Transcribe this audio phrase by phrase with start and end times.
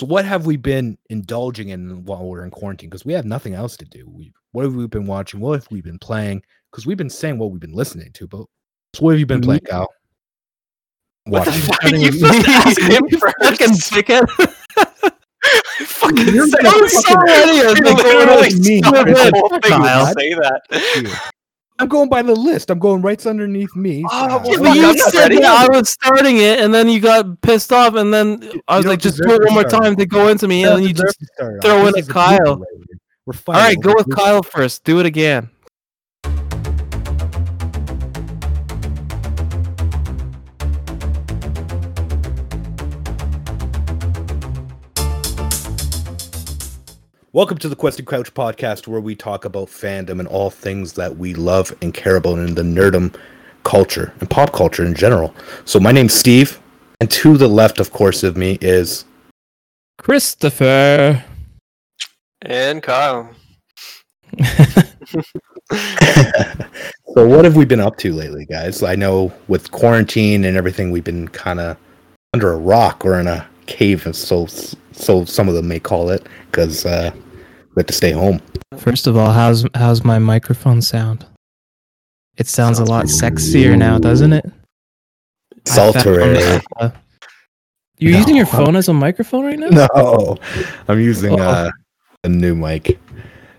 [0.00, 2.88] So what have we been indulging in while we're in quarantine?
[2.88, 4.08] Because we have nothing else to do.
[4.08, 5.40] We what have we been watching?
[5.40, 6.42] What have we been playing?
[6.70, 8.46] Because we've been saying what we've been listening to, but
[8.94, 9.48] so what have you been mm-hmm.
[9.48, 9.88] playing, Kyle?
[11.24, 11.62] What the Watching.
[11.64, 11.82] fuck?
[12.00, 13.92] You supposed to ask him Fucking first.
[13.92, 14.26] dickhead.
[15.84, 16.90] Fucking You're say gonna it.
[17.04, 18.78] fucking- You literally me.
[18.78, 20.06] started the whole thing Kyle.
[20.06, 21.30] to say that.
[21.80, 22.70] I'm going by the list.
[22.70, 24.04] I'm going right underneath me.
[24.10, 25.36] Oh, well, Yeah, but you I'm said ready.
[25.38, 28.86] that I was starting it, and then you got pissed off, and then I was
[28.86, 31.18] like, just do it one more time to go into me, and then you just.
[31.18, 31.62] to start off.
[31.64, 32.38] throw in a Kyle.
[32.38, 32.86] people lately.
[33.26, 34.14] We're All fighting go with.
[34.14, 34.84] Kyle first.
[34.84, 35.50] Do it again.
[47.32, 51.16] Welcome to the Quested Crouch podcast, where we talk about fandom and all things that
[51.16, 53.14] we love and care about in the nerdum
[53.62, 55.32] culture and pop culture in general.
[55.64, 56.58] So, my name's Steve,
[57.00, 59.04] and to the left, of course, of me is
[59.98, 61.24] Christopher.
[62.42, 63.32] And Kyle.
[64.40, 64.88] so
[67.14, 68.82] what have we been up to lately, guys?
[68.82, 71.76] I know with quarantine and everything, we've been kind of
[72.34, 74.48] under a rock or in a cave, and so
[74.92, 77.10] so some of them may call it, because uh,
[77.74, 78.40] we have to stay home.
[78.78, 81.26] First of all, how's how's my microphone sound?
[82.36, 84.44] It sounds a lot sexier now, doesn't it?
[84.46, 86.60] I found, Salter.
[86.80, 86.90] uh,
[87.98, 89.68] You're using your phone as a microphone right now?
[89.94, 90.36] No,
[90.88, 91.42] I'm using Oh.
[91.44, 91.70] uh,
[92.24, 92.98] a new mic,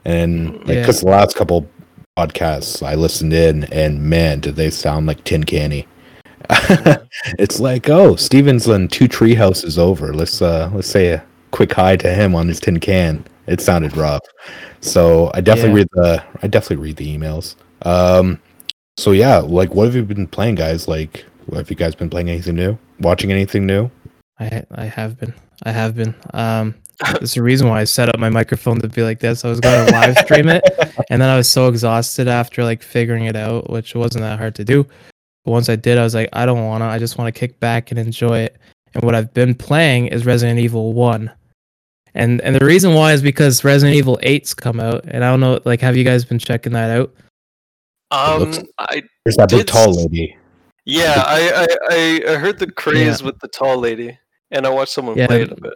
[0.05, 0.81] and like Yeah.
[0.81, 1.69] because the last couple
[2.17, 5.87] podcasts I listened in, and man, did they sound like tin canny.
[7.39, 10.13] it's like, oh, Steven's on two tree houses over.
[10.13, 13.23] Let's uh, let's say a quick hi to him on his tin can.
[13.47, 14.21] It sounded rough,
[14.81, 15.75] so I definitely Yeah.
[15.75, 17.55] read the I definitely read the emails.
[17.83, 18.39] Um,
[18.97, 20.87] so yeah, like, what have you been playing, guys?
[20.87, 22.77] Like, have you guys been playing anything new?
[22.99, 23.89] Watching anything new?
[24.39, 25.33] I I have been.
[25.63, 26.13] I have been.
[26.33, 26.75] Um,
[27.13, 29.43] there's a reason why I set up my microphone to be like this.
[29.43, 30.63] I was going to live stream it,
[31.09, 34.55] and then I was so exhausted after like figuring it out, which wasn't that hard
[34.55, 34.85] to do.
[35.45, 36.85] But once I did, I was like, I don't wanna.
[36.85, 38.57] I just want to kick back and enjoy it.
[38.93, 41.31] And what I've been playing is Resident Evil One,
[42.13, 45.39] and and the reason why is because Resident Evil 8's come out, and I don't
[45.39, 47.13] know, like, have you guys been checking that out?
[48.11, 50.35] Um, looks- I There's that big tall lady.
[50.85, 54.17] yeah, I I, I, I heard the craze with the tall lady,
[54.51, 55.27] and I watched someone Yeah.
[55.27, 55.73] play it a bit.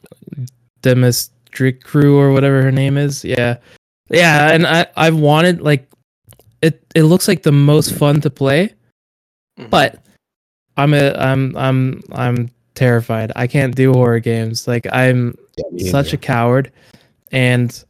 [0.81, 1.29] Demis
[1.83, 3.23] Crew or whatever her name is.
[3.23, 3.57] Yeah.
[4.09, 5.87] Yeah, and I I wanted like
[6.61, 8.73] it it looks like the most fun to play,
[9.59, 9.69] Mhm.
[9.69, 9.99] but
[10.77, 13.31] I'm a I'm I'm I'm terrified.
[13.35, 14.67] I can't do horror games.
[14.67, 15.38] Like I'm
[15.77, 16.71] such a coward
[17.31, 17.83] and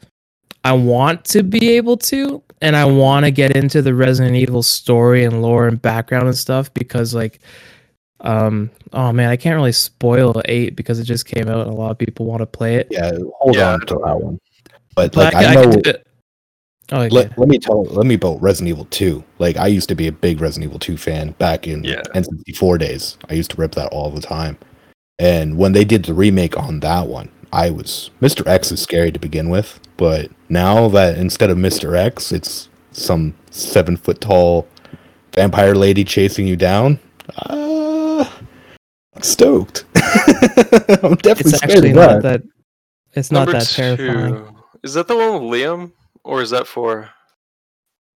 [0.63, 4.61] I want to be able to and I want to get into the Resident Evil
[4.63, 7.39] story and lore and background and stuff because like
[8.21, 11.73] um oh man, I can't really spoil 8 because it just came out and a
[11.75, 12.87] lot of people want to play it.
[12.91, 13.73] Yeah, hold Yeah.
[13.73, 14.39] on to that one.
[14.95, 16.07] But But like I, could know, do it.
[16.91, 17.09] Oh, okay.
[17.15, 19.23] let, let me tell, let me about Resident Evil Two.
[19.39, 22.01] Like I used to be a big Resident Evil Two fan back in Yeah.
[22.13, 23.17] N64 days.
[23.29, 24.57] I used to rip that all the time.
[25.17, 28.45] And when they did the remake on that one, I was Mr.
[28.47, 31.95] X is scary to begin with, but now that instead of Mr.
[31.97, 34.67] X, it's some seven foot tall
[35.33, 36.99] vampire lady chasing you down.
[37.47, 38.29] Uh,
[39.15, 39.85] I'm stoked.
[39.95, 42.21] I'm definitely it's scared actually of not that.
[42.21, 42.43] that
[43.13, 44.33] it's not Number that terrifying.
[44.33, 44.55] two.
[44.83, 45.91] Is that the one with Liam,
[46.25, 47.09] or is that for?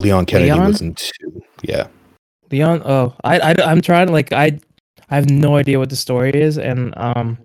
[0.02, 0.68] Leon Kennedy Leon?
[0.68, 1.42] was in two.
[1.62, 1.88] Yeah.
[2.52, 4.60] Leon, oh, I, I, I'm trying to like I,
[5.10, 7.38] I have no idea what the story is, and um,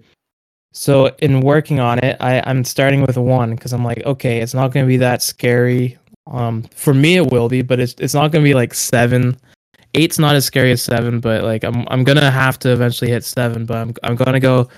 [0.73, 4.55] so in working on it, I, I'm starting with one because I'm like, okay, it's
[4.55, 5.99] not gonna be that scary.
[6.27, 9.37] Um, for me it will be, but it's it's not gonna be like seven.
[9.93, 13.25] Eight's not as scary as seven, but like I'm I'm gonna have to eventually hit
[13.25, 14.69] seven, but I'm I'm gonna go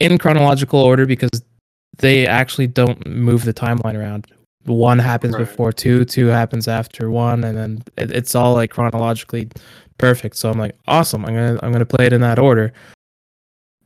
[0.00, 1.42] in chronological order because
[1.98, 4.26] they actually don't move the timeline around.
[4.66, 5.40] One happens Right.
[5.40, 9.48] before two, two happens after one, and then it, it's all like chronologically
[9.98, 10.36] perfect.
[10.36, 11.24] So I'm like, awesome.
[11.24, 12.72] I'm gonna I'm gonna play it in that order.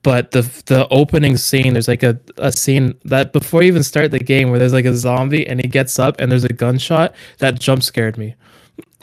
[0.02, 4.10] But the the opening scene, there's like a, a scene that before you even start
[4.10, 7.14] the game where there's like a zombie and he gets up and there's a gunshot
[7.38, 8.34] that jump scared me.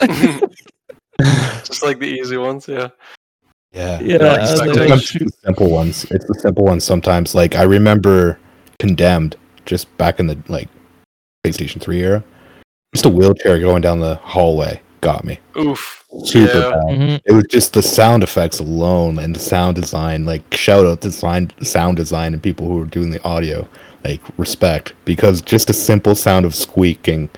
[1.64, 2.88] Just like the easy ones, yeah.
[3.72, 4.00] Yeah.
[4.00, 5.24] Yeah, I I was was like, like, shoot.
[5.24, 6.04] the simple ones.
[6.10, 7.34] It's the simple ones sometimes.
[7.34, 8.38] Like I remember
[8.78, 9.34] Condemned
[9.66, 10.68] just back in the like
[11.44, 12.24] PlayStation 3 era.
[12.94, 15.38] Just a wheelchair going down the hallway got me.
[15.56, 16.04] Oof.
[16.24, 16.70] Super Yeah.
[16.70, 16.98] bad.
[16.98, 17.20] Mhm.
[17.24, 20.24] It was just the sound effects alone and the sound design.
[20.24, 23.68] Like shout out to design, sound design and people who were doing the audio.
[24.04, 27.28] Like respect because just a simple sound of squeaking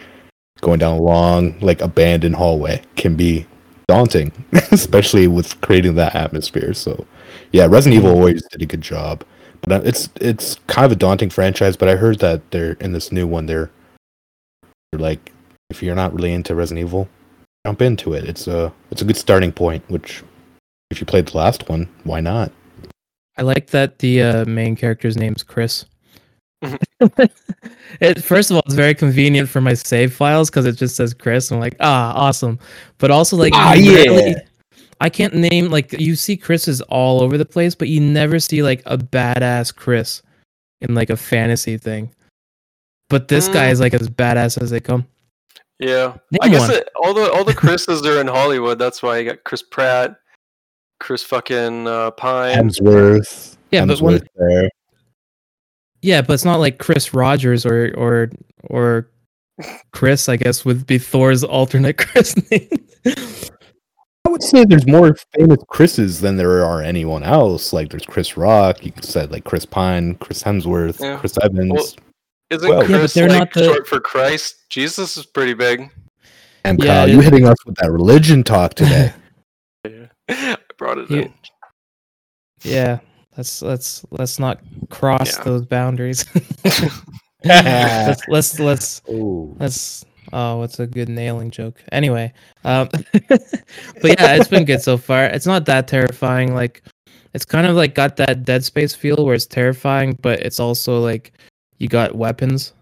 [0.61, 3.47] going down a long like abandoned hallway can be
[3.89, 4.31] daunting,
[4.71, 6.73] especially with creating that atmosphere.
[6.75, 7.07] So
[7.53, 9.25] yeah, Resident Evil always did a good job.
[9.63, 11.77] But uh, it's it's kind of a daunting franchise.
[11.77, 13.47] But I heard that they're in this new one.
[13.47, 13.71] They're, they're
[14.99, 15.33] like,
[15.71, 17.09] if you're not really into Resident Evil,
[17.67, 18.25] jump into it.
[18.25, 19.89] It's a it's a good starting point.
[19.89, 20.23] Which,
[20.91, 22.53] if you played the last one, why not?
[23.37, 25.85] I like that the uh, main character's name's Chris.
[28.01, 31.15] it first of all, it's very convenient for my save files because it just says
[31.15, 31.51] Chris.
[31.51, 32.59] I'm like, ah, awesome.
[32.99, 34.03] But also, like, Ah, yeah.
[34.03, 34.35] rarely-
[35.03, 38.63] I can't name like you see Chris's all over the place, but you never see
[38.63, 40.23] like a badass Chris
[40.83, 42.11] in like a fantasy thing.
[43.11, 43.73] But this guy Mm.
[43.73, 45.07] is like as badass as they come.
[45.79, 48.79] Yeah, Name I guess it, all the all the Chris's are in Hollywood.
[48.79, 50.15] That's why you got Chris Pratt,
[51.01, 52.57] Chris fucking uh, Pine.
[52.57, 53.57] Hemsworth.
[53.71, 54.71] Yeah, but when- Hemsworth there.
[56.03, 58.31] Yeah, but it's not like Chris Rogers or or
[58.65, 59.09] or
[59.93, 60.29] Chris.
[60.29, 62.69] I guess would be Thor's alternate Chris name.
[64.27, 67.73] I would say there's more famous Chris's than there are anyone else.
[67.73, 68.85] Like there's Chris Rock.
[68.85, 71.17] You said like Chris Pine, Chris Hemsworth, Yeah.
[71.19, 71.87] Chris Evans, Well,
[72.51, 74.69] Isn't Well- Yeah, but Chris they're like not the- short for Christ?
[74.71, 75.91] Jesus is pretty big.
[76.65, 77.09] and Yeah, Kyle.
[77.09, 79.13] You hitting us with that religion talk today?
[79.89, 80.07] Yeah.
[80.29, 81.35] I brought it You- in.
[82.63, 82.99] yeah,
[83.39, 84.61] let's let's let's not
[84.91, 85.45] cross Yeah.
[85.45, 86.27] those boundaries.
[87.45, 90.05] let's let's let's oh, That's
[90.35, 91.83] oh, what's a good nailing joke?
[91.93, 92.33] Anyway,
[92.65, 95.25] um, but yeah, it's been good so far.
[95.25, 96.55] It's not that terrifying.
[96.55, 96.83] Like,
[97.33, 101.01] it's kind of like got that Dead Space feel where it's terrifying, but it's also
[101.01, 101.33] like
[101.81, 102.73] you got weapons.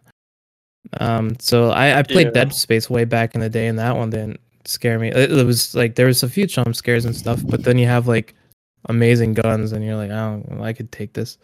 [1.00, 2.32] Um, so I I played Yeah.
[2.44, 5.08] Dead Space way back in the day, and that one didn't scare me.
[5.08, 7.86] It, it was like there was a few jump scares and stuff, but then you
[7.86, 8.34] have like
[8.86, 11.38] amazing guns, and you're like, I don't, I could take this.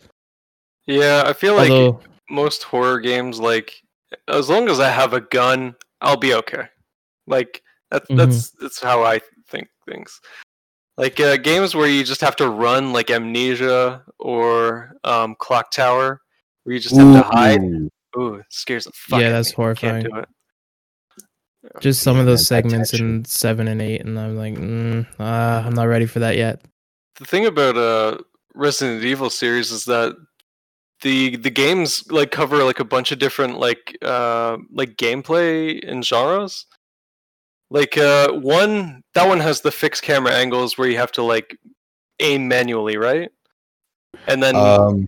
[0.87, 3.81] Yeah, I feel like Although, most horror games, like
[4.29, 6.69] as long as I have a gun, I'll be okay.
[7.27, 8.17] Like that's Mhm.
[8.19, 10.21] that's that's how I think things.
[10.97, 16.21] Like uh, games where you just have to run, like Amnesia or um, Clock Tower,
[16.65, 17.63] where you just have to hide.
[17.63, 17.89] Ooh.
[18.17, 19.21] Ooh, it scares the fuck.
[19.21, 19.53] Yeah, out of that's me.
[19.53, 20.03] I horrifying.
[20.03, 20.29] Can't do it.
[21.81, 25.75] just some of those segments in seven and eight, and I'm like, mm, uh, I'm
[25.75, 26.61] not ready for that yet.
[27.19, 28.19] the thing about uh
[28.55, 30.15] Resident Evil series is that
[31.03, 36.05] the the games like cover like a bunch of different like uh like gameplay and
[36.05, 36.67] genres.
[37.71, 41.59] Like uh one that one has the fixed camera angles where you have to like
[42.21, 43.31] aim manually, right?
[44.29, 45.07] And then Um,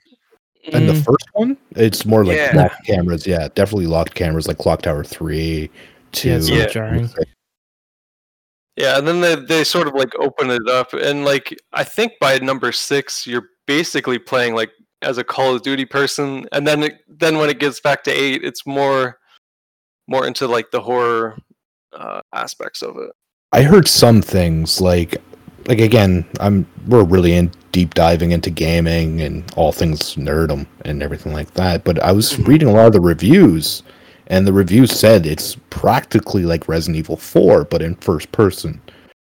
[0.72, 2.56] and the Mm, first one, it's more like Yeah.
[2.56, 3.26] locked cameras.
[3.26, 5.70] Yeah, definitely locked cameras, like Clock Tower three,
[6.12, 6.28] two.
[6.28, 6.66] Yeah, it's Yeah.
[6.66, 7.10] jarring.
[8.76, 12.12] yeah, and then they they sort of like open it up and like I think
[12.20, 14.70] by number 6 you're basically playing like
[15.02, 18.10] as a Call of Duty person and then it, then when it gets back to
[18.10, 19.18] 8 it's more
[20.08, 21.36] more into like the horror
[21.92, 23.10] uh, aspects of it.
[23.52, 25.16] I heard some things like
[25.68, 31.02] like again, I'm we're really in deep diving into gaming and all things nerdum and
[31.02, 31.84] everything like that.
[31.84, 33.82] But I was reading a lot of the reviews,
[34.28, 38.81] and the reviews said it's practically like Resident Evil 4, but in first person.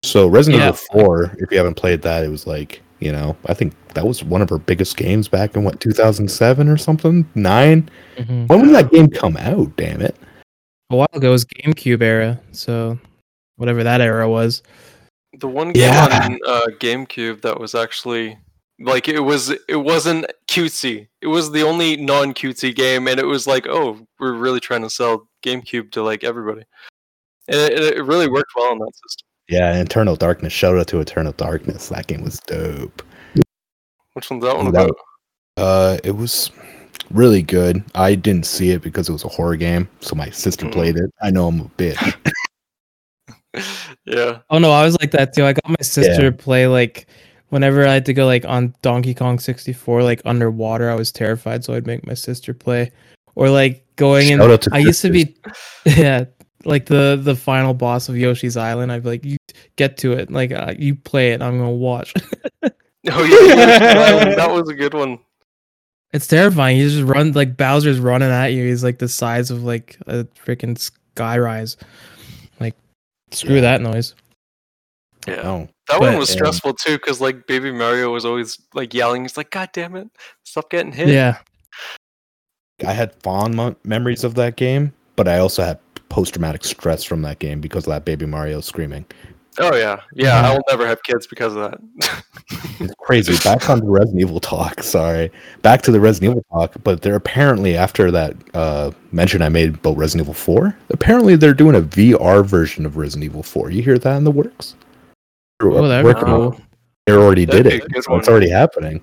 [0.03, 0.67] So Resident Yeah.
[0.69, 4.05] Evil 4, if you haven't played that, it was like you know I think that
[4.05, 7.89] was one of her biggest games back in what 2007 or something nine.
[8.15, 8.47] mhm.
[8.47, 9.75] When did that game come out?
[9.75, 10.15] Damn it!
[10.91, 12.99] A while ago it was GameCube era, so
[13.55, 14.61] whatever that era was.
[15.39, 16.19] The one game Yeah.
[16.23, 18.37] on uh, GameCube that was actually
[18.79, 21.07] like it was it wasn't cutesy.
[21.21, 24.81] It was the only non cutesy game, and it was like, oh, we're really trying
[24.81, 26.63] to sell GameCube to like everybody,
[27.47, 29.27] and it, it really worked well on that system.
[29.47, 30.51] Yeah, Eternal Darkness.
[30.53, 31.89] Shout out to Eternal Darkness.
[31.89, 33.01] That game was dope.
[34.13, 34.97] Which one's that one that- about?
[35.57, 36.51] Uh, it was
[37.11, 37.83] really good.
[37.93, 40.71] I didn't see it because it was a horror game, so my sister Mm.
[40.73, 41.11] played it.
[41.21, 42.15] I know I'm a bitch.
[44.05, 45.45] yeah, Oh no, I was like that too.
[45.45, 47.07] I got my sister to play like
[47.49, 51.63] whenever I had to go like on Donkey Kong 64, like underwater, I was terrified,
[51.63, 52.91] so I'd make my sister play.
[53.35, 55.35] Or like going in Shout out to I used to be
[55.85, 56.25] yeah,
[56.63, 58.91] like the the final boss of Yoshi's Island.
[58.91, 59.37] I'd be like, you
[59.75, 61.41] get to it, like uh, you play it.
[61.41, 62.13] I'm gonna watch.
[62.63, 62.69] oh
[63.03, 65.19] yeah, that, that was a good one.
[66.13, 66.77] it's terrifying.
[66.77, 68.65] You just run like Bowser's running at you.
[68.65, 71.77] He's like the size of like a freaking sky rise.
[71.77, 71.85] Like
[73.35, 73.61] screw Yeah.
[73.61, 74.15] that noise.
[75.27, 78.59] Yeah, Oh, that one but, was um, stressful too, because like Baby Mario was always
[78.75, 79.23] like yelling.
[79.23, 80.07] He's like, "God damn it,
[80.43, 81.39] stop getting hit!" Yeah.
[82.85, 87.03] I had fond mo- memories of that game, but I also had post traumatic stress
[87.03, 89.05] from that game because of that baby Mario screaming.
[89.59, 90.41] Oh yeah, yeah.
[90.41, 90.45] Mhm.
[90.45, 91.79] I will never have kids because of that.
[92.79, 93.33] It's crazy.
[93.43, 94.83] Back on the Resident Evil talk.
[94.83, 95.31] Sorry,
[95.61, 96.73] back to the Resident Evil talk.
[96.83, 100.75] But they're apparently after that uh, mention I made about Resident Evil Four.
[100.89, 103.69] Apparently, they're doing a VR version of Resident Evil Four.
[103.71, 104.75] You hear that in the works?
[105.59, 106.59] They're Oh, that'd working cool.
[107.07, 108.03] They already That'd did it.
[108.03, 109.01] So it's already happening.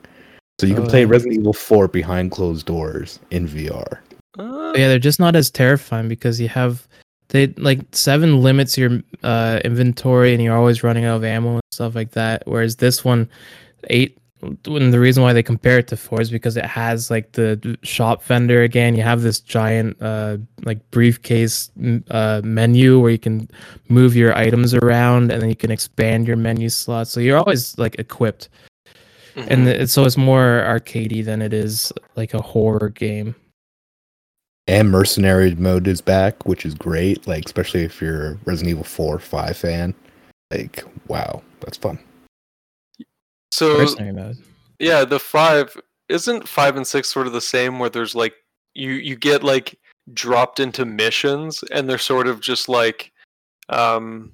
[0.61, 1.09] So you can Oh, play yeah.
[1.09, 3.99] Resident Evil 4 behind closed doors in VR.
[4.39, 6.87] Uh, yeah, they're just not as terrifying because you have
[7.33, 11.63] they like seven limits your uh inventory and you're always running out of ammo and
[11.71, 12.43] stuff like that.
[12.47, 13.29] Whereas this one,
[13.91, 14.19] eight.
[14.67, 17.79] When the reason why they compare it to four is because it has like the
[17.85, 18.97] shop vendor again.
[18.97, 21.71] You have this giant uh like briefcase
[22.11, 23.49] uh menu where you can
[23.89, 27.11] move your items around and then you can expand your menu slots.
[27.11, 28.49] So you're always like equipped,
[29.37, 29.81] and mhm.
[29.83, 33.37] it, so it's more arcadey than it is like a horror game.
[34.73, 37.27] And Mercenary mode is back, which is great.
[37.27, 39.95] Like especially if you're a Resident Evil 4 or 5 fan.
[40.51, 41.99] Like, wow, that's fun.
[43.51, 44.39] so Mercenary mode.
[44.79, 48.33] yeah, the five isn't five and six sort of the same where there's like
[48.73, 49.79] you you get like
[50.15, 53.13] dropped into missions and they're sort of just like
[53.69, 54.33] um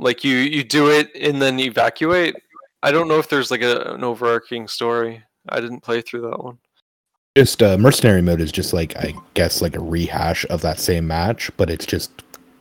[0.00, 2.34] like you you do it and then evacuate.
[2.82, 5.22] I don't know if there's like a, an overarching story.
[5.50, 6.58] I didn't play through that one.
[7.36, 11.06] Just uh, mercenary mode is just like I guess like a rehash of that same
[11.08, 12.10] match, but it's just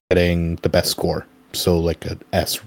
[0.09, 1.27] getting the best score.
[1.53, 2.59] So like a S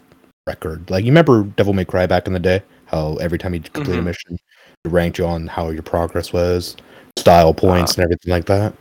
[0.47, 0.89] record.
[0.89, 2.63] Like you remember Devil May Cry back in the day?
[2.85, 4.05] How every time you complete a Mhm.
[4.05, 4.39] mission,
[4.85, 6.77] it ranked you on how your progress was,
[7.19, 8.73] style points, and everything like that.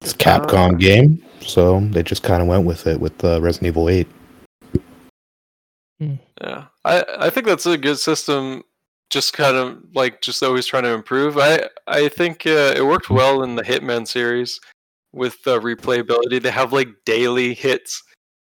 [0.00, 0.76] It's a Capcom Ah.
[0.76, 4.08] game, so they just kind of went with it with uh, Resident Evil Eight.
[6.00, 8.64] Yeah, I I think that's a good system.
[9.10, 11.36] Just kind of like just always trying to improve.
[11.36, 14.60] I I think uh, it worked well in the Hitman series
[15.12, 16.40] with the replayability.
[16.40, 18.02] They have like daily hits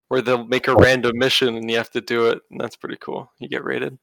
[0.09, 2.97] where they'll make a random mission and you have to do it, and that's pretty
[3.01, 3.31] cool.
[3.39, 3.97] You get rated.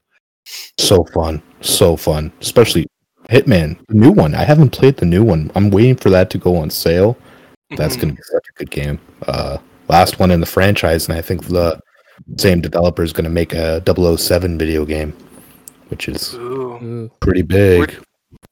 [0.80, 2.86] So fun, so fun, especially
[3.28, 4.34] Hitman, the new one.
[4.34, 5.52] I haven't played the new one.
[5.54, 7.16] I'm waiting for that to go on sale.
[7.76, 8.00] That's Mhm.
[8.00, 8.98] going to be such a good game.
[9.26, 11.78] Uh, last one in the franchise, and I think the
[12.38, 15.12] same developer is going to make a 007 video game,
[15.88, 17.10] which is Ooh, Ooh.
[17.20, 18.02] pretty big.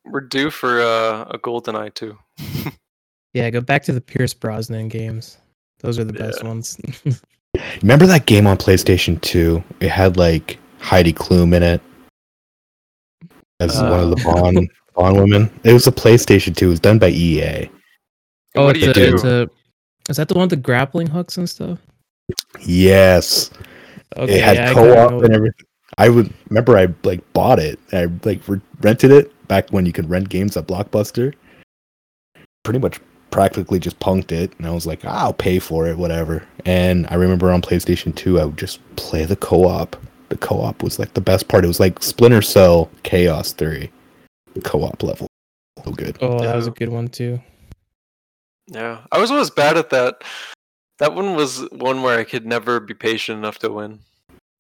[0.05, 2.17] we're due for uh, a GoldenEye too.
[3.35, 5.37] Yeah, go back to the Pierce Brosnan games.
[5.81, 6.81] Those are the best ones.
[7.83, 9.63] Remember that game on PlayStation 2?
[9.81, 11.83] It had like Heidi Klum in it
[13.61, 14.33] as one of the Uh.
[14.41, 15.61] Bond Bond women.
[15.65, 16.65] It was a PlayStation 2.
[16.65, 17.69] It was done by EA.
[18.55, 19.15] oh, what do it's you a, do?
[19.17, 19.51] it's a,
[20.09, 21.79] is that the one with the grappling hooks and stuff?
[22.61, 23.51] Yes,
[24.17, 25.67] Okay, it had yeah, co-op and everything.
[25.99, 27.79] I would remember I like bought it.
[27.93, 31.35] I like re- rented it back when you could rent games at Blockbuster.
[32.65, 33.01] Pretty much
[33.31, 36.47] practically just punked it and I was like, I'll pay for it, whatever.
[36.65, 39.97] And I remember on PlayStation 2 I would just play the co-op.
[40.29, 41.65] The co-op was like the best part.
[41.65, 43.93] It was like Splinter Cell Chaos Theory
[44.63, 45.29] co-op level.
[45.85, 46.19] So good.
[46.21, 47.41] Oh, that was a good one too.
[48.69, 50.23] Yeah, I was always bad at that.
[50.99, 54.01] That one was one where I could never be patient enough to win.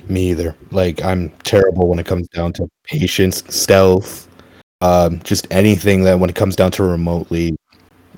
[0.08, 0.54] Me either.
[0.70, 4.28] Like I'm terrible when it comes down to patience, stealth,
[4.80, 7.56] um, just anything that when it comes down to remotely.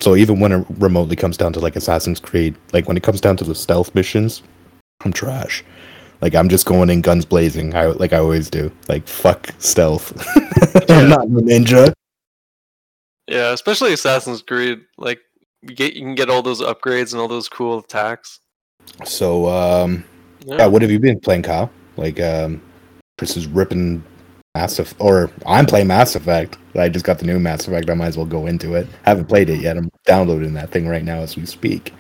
[0.01, 3.21] So even when it remotely comes down to like Assassin's Creed, like when it comes
[3.21, 4.43] down to the stealth missions,
[5.05, 5.65] I'm trash.
[6.21, 7.75] Like I'm just going in guns blazing.
[7.75, 8.71] I like I always do.
[8.89, 10.13] Like fuck stealth.
[10.89, 11.01] Yeah.
[11.01, 11.93] I'm not a ninja.
[13.27, 14.81] Yeah, especially Assassin's Creed.
[14.97, 15.21] Like
[15.63, 18.41] you get you can get all those upgrades and all those cool attacks.
[19.05, 20.05] So um,
[20.45, 21.71] yeah, what have you been playing, Kyle?
[21.99, 22.63] Like um,
[23.19, 24.03] Chris is ripping
[24.55, 26.57] Mass Effect, or I'm playing Mass Effect.
[26.77, 27.91] I just got the new Mass Effect.
[27.91, 28.87] I might as well go into it.
[29.05, 29.77] haven't played it yet.
[29.77, 31.93] I'm downloading that thing right now as we speak.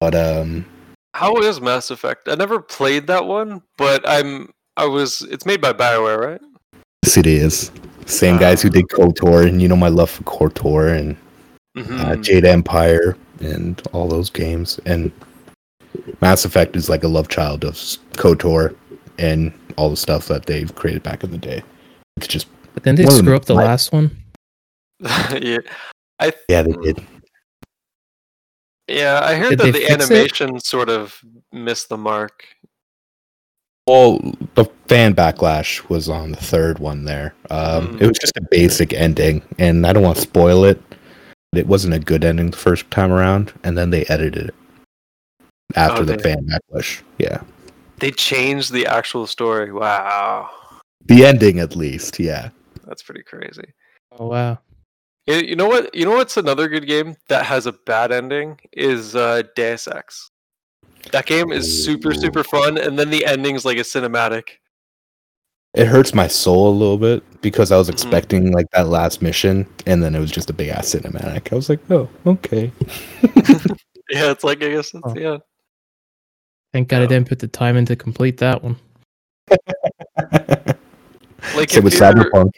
[0.00, 0.66] But um,
[1.14, 2.28] How is Mass Effect?
[2.28, 6.40] I never played that one, but I'm I was it's made by BioWare, right?
[7.04, 7.70] yes, it is
[8.06, 11.16] same guys who did KOTOR, and you know my love for KOTOR and
[11.76, 11.80] uh,
[12.16, 12.22] Mhm.
[12.24, 14.80] Jade Empire and all those games.
[14.86, 15.12] And
[16.20, 17.74] Mass Effect is like a love child of
[18.14, 18.74] KOTOR
[19.18, 21.62] and all the stuff that they've created back in the day.
[22.16, 24.16] It's just But then they One screw them- up the my- last one.
[25.40, 25.58] yeah.
[26.20, 27.06] I yeah, they did.
[28.88, 30.00] yeah, I heard Did that the fix it?
[30.10, 31.20] animation sort of
[31.52, 32.44] missed the mark.
[33.86, 34.18] Well,
[34.54, 37.34] the fan backlash was on the third one there.
[37.50, 38.00] Um, Mm.
[38.02, 40.82] It was just a basic ending, and I don't want to spoil it.
[41.52, 44.54] But it wasn't a good ending the first time around, and then they edited it
[45.76, 47.00] after Oh, the fan backlash.
[47.18, 47.40] Yeah,
[48.00, 49.72] They changed the actual story.
[49.72, 50.50] Wow.
[51.06, 52.18] the ending at least.
[52.20, 52.50] Yeah,
[52.86, 53.64] That's pretty crazy.
[54.18, 54.58] Oh wow.
[55.26, 55.94] You, you know what?
[55.94, 60.30] You know what's another good game that has a bad ending is uh, Deus Ex.
[61.12, 64.58] That game is super super fun, and then the ending's like a cinematic.
[65.74, 67.92] it hurts my soul a little bit because I was Mhm.
[67.92, 71.52] expecting like that last mission, and then it was just a big ass cinematic.
[71.52, 72.72] I was like, oh, okay.
[74.10, 75.14] Yeah, it's like I guess it's Oh.
[75.14, 75.36] yeah.
[76.72, 78.76] Thank God I didn't put the time in to complete that one.
[81.54, 82.50] Like Same with Cyberpunk.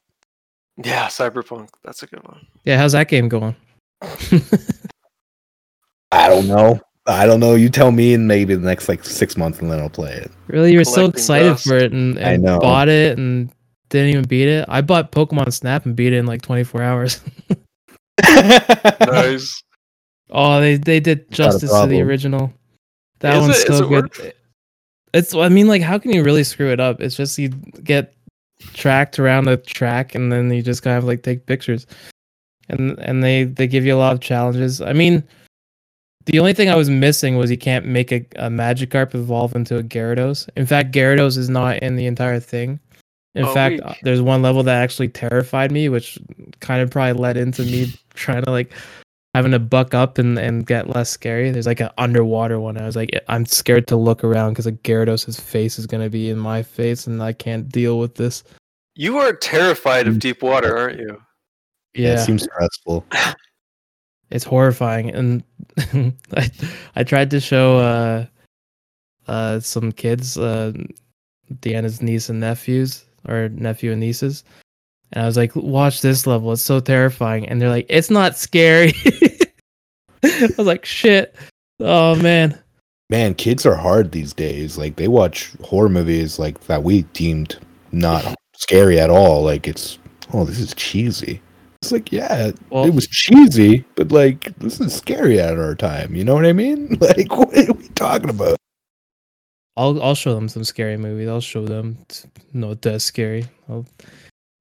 [0.82, 1.68] Yeah, Cyberpunk.
[1.84, 2.46] That's a good one.
[2.64, 3.54] Yeah, how's that game going?
[6.12, 6.80] I don't know.
[7.06, 7.54] I don't know.
[7.54, 10.30] You tell me in maybe the next like six months, and then I'll play it.
[10.48, 11.66] really, you were so excited dust.
[11.66, 12.58] for it and, I know.
[12.58, 13.50] bought it and
[13.88, 14.64] didn't even beat it.
[14.68, 17.20] I bought Pokemon Snap and beat it in like 24 hours.
[18.22, 19.62] Nice.
[20.30, 22.52] oh, they they did justice to the original.
[23.20, 23.90] That Is one's it- so good.
[24.16, 24.32] worth
[25.12, 27.00] It's I mean like how can you really screw it up?
[27.00, 27.48] It's just you
[27.82, 28.14] get
[28.74, 31.86] tracked around the track and then you just kind of like take pictures.
[32.68, 34.80] And and they they give you a lot of challenges.
[34.80, 35.22] I mean
[36.26, 39.78] the only thing I was missing was you can't make a, a Magikarp evolve into
[39.78, 40.48] a Gyarados.
[40.54, 42.78] In fact, Gyarados is not in the entire thing.
[43.34, 43.98] In Oh, fact, weak.
[44.02, 46.18] there's one level that actually terrified me, which
[46.60, 48.70] kind of probably led into me trying to like
[49.34, 51.50] having to buck up and, and get less scary.
[51.50, 52.76] There's like an underwater one.
[52.76, 56.30] I was like, I'm scared to look around because like Gyarados' face is gonna be
[56.30, 58.42] in my face, and I can't deal with this.
[58.96, 60.20] You are terrified of Mm.
[60.20, 61.20] deep water, aren't you?
[61.94, 63.06] yeah, Yeah, it seems stressful.
[64.30, 65.10] it's horrifying.
[65.10, 65.42] And
[66.36, 66.50] I
[66.96, 68.26] I tried to show uh
[69.28, 70.72] uh some kids uh
[71.60, 74.44] Deanna's niece and nephews or nephew and nieces.
[75.12, 76.52] And I was like, watch this level.
[76.52, 77.48] It's so terrifying.
[77.48, 78.92] And they're like, it's not scary.
[80.22, 81.34] I was like, shit.
[81.80, 82.58] Oh man.
[83.08, 84.78] Man, kids are hard these days.
[84.78, 87.58] Like they watch horror movies like that we deemed
[87.90, 89.42] not scary at all.
[89.42, 89.98] Like it's
[90.32, 91.42] oh, this is cheesy.
[91.82, 96.14] It's like yeah, Well, it was cheesy, but like this is scary at our time.
[96.14, 96.98] You know what I mean?
[97.00, 98.56] Like what are we talking about?
[99.76, 101.28] I'll I'll show them some scary movies.
[101.28, 101.98] I'll show them
[102.52, 103.46] no that's scary.
[103.68, 103.86] I'll,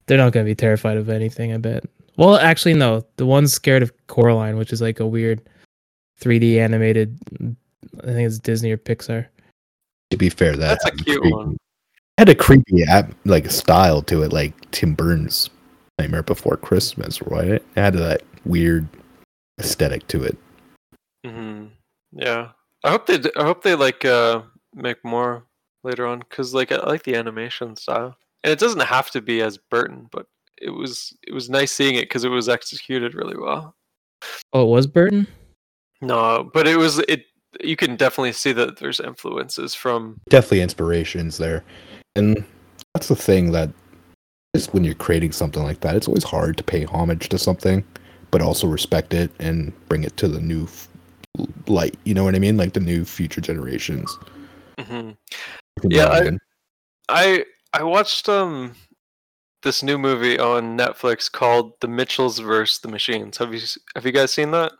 [0.09, 1.53] they're not gonna be terrified of anything.
[1.53, 1.85] I bet.
[2.17, 3.05] Well, actually, no.
[3.15, 5.47] The one's scared of Coraline, which is like a weird
[6.19, 7.17] 3D animated.
[8.03, 9.27] I think it's Disney or Pixar.
[10.11, 11.57] To be fair, that That's a had cute creepy- one.
[12.17, 15.49] Had a creepy ap- like style to it, like Tim Burton's
[15.99, 17.47] Nightmare Before Christmas, right?
[17.47, 18.87] It had that weird
[19.61, 20.37] aesthetic to it.
[21.25, 21.67] hmm
[22.11, 22.49] Yeah,
[22.83, 23.19] I hope they.
[23.19, 24.41] d- I hope they like uh
[24.73, 25.45] make more
[25.83, 29.41] later on because like I like the animation style, and it doesn't have to be
[29.41, 30.25] as Burton, but
[30.61, 33.75] it was it was nice seeing it because it was executed really well.
[34.53, 35.27] Oh, it was Burton.
[36.01, 37.25] No, but it was it.
[37.61, 40.19] You can definitely see that there's influences from.
[40.29, 41.63] definitely inspirations there
[42.15, 42.45] and
[42.93, 43.69] that's the thing that
[44.55, 47.83] just when you're creating something like that it's always hard to pay homage to something
[48.29, 50.87] but also respect it and bring it to the new f-
[51.67, 54.15] light you know what i mean like the new future generations
[54.79, 55.17] Mhm.
[55.83, 56.37] Yeah, I-
[57.09, 58.75] I I watched um
[59.63, 62.79] this new movie on Netflix called The Mitchells vs.
[62.79, 63.37] the Machines.
[63.37, 63.59] Have you
[63.95, 64.71] have you guys seen that?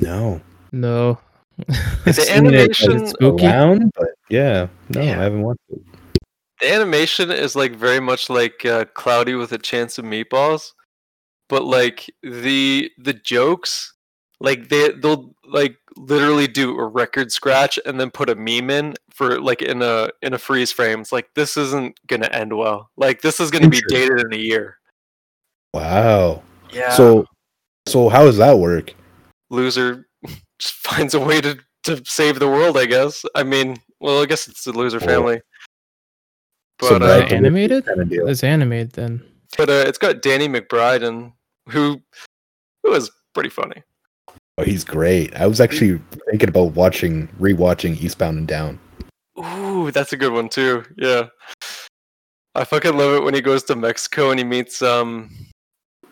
[0.00, 0.40] no
[0.72, 1.18] No.
[1.58, 1.74] The
[2.06, 3.46] I've it, like, animation- it's Spooky?
[3.46, 5.18] around but yeah no Yeah.
[5.20, 5.80] i haven't watched it
[6.60, 10.72] The animation is like very much like uh, Cloudy with a Chance of Meatballs,
[11.48, 13.92] but like the the jokes,
[14.40, 18.94] like they they'll like literally do a record scratch and then put a meme in
[19.10, 21.00] for like in a in a freeze frame.
[21.00, 22.90] It's like this isn't gonna end well.
[22.96, 24.78] Like this is gonna be dated in a year.
[25.74, 26.90] wow Yeah.
[26.92, 27.26] so
[27.86, 28.94] so how does that work
[29.50, 30.06] loser
[30.58, 32.76] just finds a way to to save the world.
[32.76, 33.24] I guess.
[33.36, 35.40] I mean, well, I guess it's the loser Well, family.
[36.82, 37.86] so But Brad uh, animated?
[37.86, 38.26] kind of deal.
[38.28, 39.22] It's animated then.
[39.56, 41.32] but uh, it's got Danny McBride and
[41.68, 42.00] who
[42.82, 43.82] who is pretty funny.
[44.58, 48.78] Oh he's great i was actually thinking about watching rewatching eastbound and down
[49.38, 50.82] Ooh, that's a good one too.
[50.96, 51.24] Yeah.
[52.54, 55.30] I fucking love it when he goes to Mexico and he meets um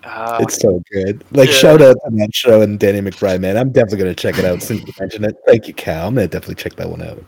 [0.02, 1.24] uh, It's so good.
[1.30, 1.54] Like Yeah.
[1.54, 3.57] shout out to that show and Danny McBride, man.
[3.57, 5.37] I'm definitely gonna check it out since you mentioned it.
[5.46, 6.09] Thank you, Cal.
[6.09, 7.24] I'm gonna definitely check that one out.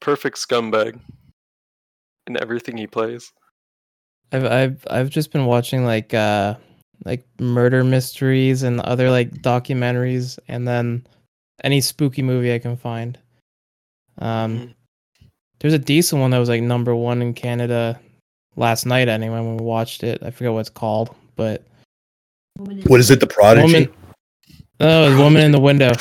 [0.00, 0.98] perfect scumbag
[2.26, 3.32] in everything he plays.
[4.32, 6.56] I've I've I've just been watching like uh
[7.08, 11.04] like murder mysteries and other like documentaries and then
[11.64, 13.18] any spooky movie I can find.
[14.18, 14.74] Um Mhm.
[15.60, 17.98] there's a decent one that was like number 1 in Canada
[18.56, 20.22] last night anyway when we watched it.
[20.22, 21.64] I forget what it's called, but
[22.58, 23.62] What is it, The Prodigy?
[23.62, 23.88] Woman
[24.80, 25.92] Oh, it was Woman in the Window.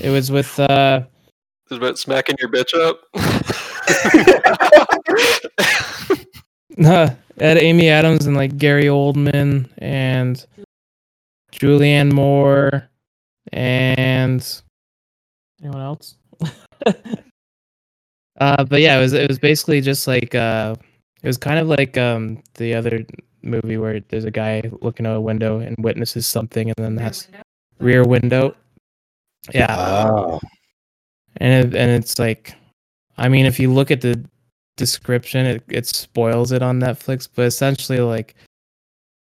[0.00, 1.02] It was with uh
[1.68, 3.00] It's about smacking your bitch up.
[6.78, 10.44] it had Amy Adams and like Gary Oldman and
[11.52, 12.88] Julianne Moore
[13.52, 14.62] and
[15.62, 16.16] anyone else?
[18.40, 20.74] uh, but yeah, it was it was basically just like uh,
[21.22, 23.06] it was kind of like um the other
[23.42, 27.28] movie where there's a guy looking out a window and witnesses something, and then that's
[27.78, 28.54] Rear Window.
[29.54, 30.38] Yeah, Ah,
[31.36, 32.54] and it, and it's like,
[33.16, 34.22] I mean, if you look at the
[34.76, 38.34] description, it, it spoils it on Netflix, but essentially, like,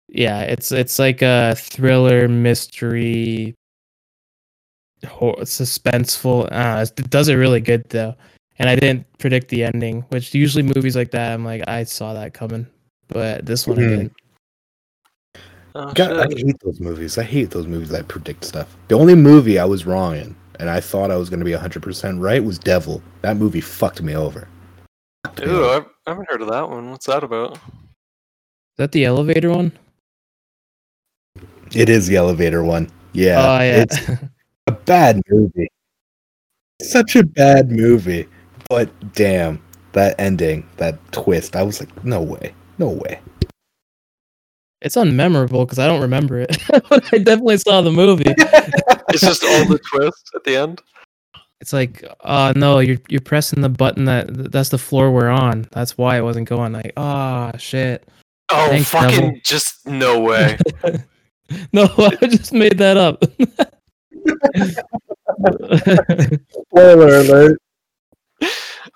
[0.07, 3.53] yeah, it's it's like a thriller mystery,
[5.07, 6.47] hor- suspenseful.
[6.51, 8.15] Uh, it does it really good though.
[8.57, 12.13] And I didn't predict the ending, which usually movies like that, I'm like, I saw
[12.13, 12.67] that coming,
[13.07, 13.89] but this one I Mhm.
[13.89, 14.13] didn't.
[15.75, 17.17] Oh, God, I hate those movies.
[17.17, 18.75] I hate those movies that predict stuff.
[18.89, 21.53] The only movie I was wrong in, and I thought I was going to be
[21.53, 23.01] 100% right, was Devil.
[23.21, 24.47] That movie fucked me over.
[25.39, 25.85] Fucked me Ooh, over.
[26.05, 26.91] I, I haven't heard of that one.
[26.91, 27.53] What's that about?
[27.53, 27.61] Is
[28.77, 29.71] that the elevator one?
[31.73, 32.89] It is the elevator one.
[33.13, 33.37] Yeah.
[33.39, 33.83] oh yeah.
[33.83, 34.09] It's
[34.67, 35.69] a bad movie.
[36.81, 38.27] Such a bad movie.
[38.69, 39.61] But damn,
[39.93, 42.53] that ending, that twist, I was like, no way.
[42.77, 43.19] No way.
[44.81, 46.57] it's unmemorable because I don't remember it.
[46.89, 48.33] but I definitely saw the movie.
[49.09, 50.81] It's just all the twists at the end.
[51.61, 55.67] It's like, uh no, you're you're pressing the button that that's the floor we're on.
[55.71, 56.71] That's why it wasn't going.
[56.73, 58.07] Like, ah, shit.
[58.51, 59.39] Oh, Thanks, fucking Devil.
[59.43, 60.57] just no way.
[61.73, 63.23] No, I just made that up.
[66.67, 67.61] Spoiler alert.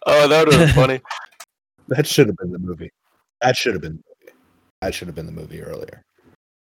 [0.05, 1.01] Oh, that would have been funny.
[1.89, 2.91] That should have been the movie.
[3.41, 4.33] That should have been the movie.
[4.81, 6.01] That should have been the movie earlier.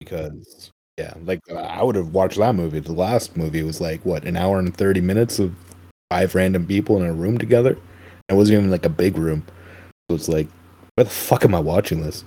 [0.01, 2.81] Because yeah, like I would have watched that movie.
[2.81, 5.55] The last movie was like what, an hour and thirty minutes of
[6.09, 7.77] five random people in a room together.
[8.29, 9.45] It wasn't even like a big room.
[10.09, 10.47] So it's like,
[10.95, 12.23] why the fuck am I watching this?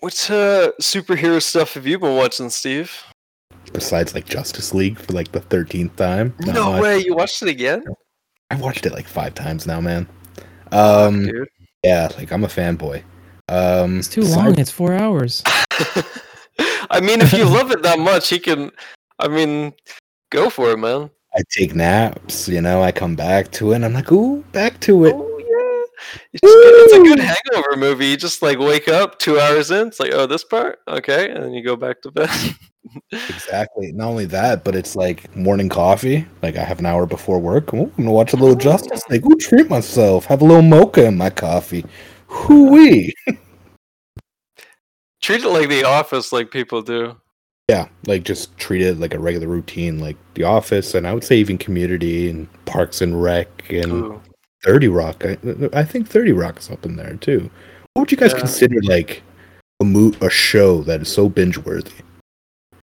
[0.00, 2.92] What uh, superhero stuff have you been watching, Steve?
[3.72, 6.34] Besides like Justice League for like the thirteenth time.
[6.40, 6.82] Not no much.
[6.82, 7.84] way, you watched it again?
[8.50, 10.08] I've watched it like five times now, man.
[10.72, 11.48] Um Dude.
[11.84, 13.02] yeah, like I'm a fanboy.
[13.48, 14.58] Um it's too besides- long.
[14.58, 15.42] It's four hours.
[16.90, 18.70] I mean, if you love it that much, he can.
[19.18, 19.74] I mean,
[20.30, 21.10] go for it, man.
[21.38, 24.80] I take naps, you know, I come back to it and I'm like, ooh, back
[24.80, 25.14] to it.
[25.16, 28.06] Oh yeah, it's, it's a good hangover movie.
[28.06, 29.86] You just like wake up two hours in.
[29.86, 32.28] It's like, oh, this part, okay, and then you go back to bed.
[33.12, 33.92] Exactly.
[33.92, 36.26] Not only that, but it's like morning coffee.
[36.42, 37.72] Like I have an hour before work.
[37.72, 38.58] Ooh, I'm gonna watch a little oh.
[38.58, 39.24] Justice League.
[39.24, 40.24] Ooh, treat myself.
[40.24, 41.84] Have a little mocha in my coffee.
[42.26, 43.14] Hoo wee.
[45.20, 47.16] Treat it like The Office, like people do.
[47.68, 51.22] Yeah, like just treat it like a regular routine, like The Office, and I would
[51.24, 54.22] say even Community and Parks and Rec and Ooh.
[54.64, 55.22] Thirty Rock.
[55.24, 55.36] I,
[55.74, 57.50] I think Thirty Rock is up in there too.
[57.92, 58.38] What would you guys Yeah.
[58.38, 59.22] consider like
[59.80, 61.92] a mo- a show that is so binge worthy?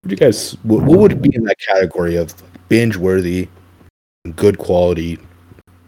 [0.04, 2.34] Would you guys what, what would be in that category of
[2.70, 3.50] binge worthy,
[4.38, 5.20] good quality,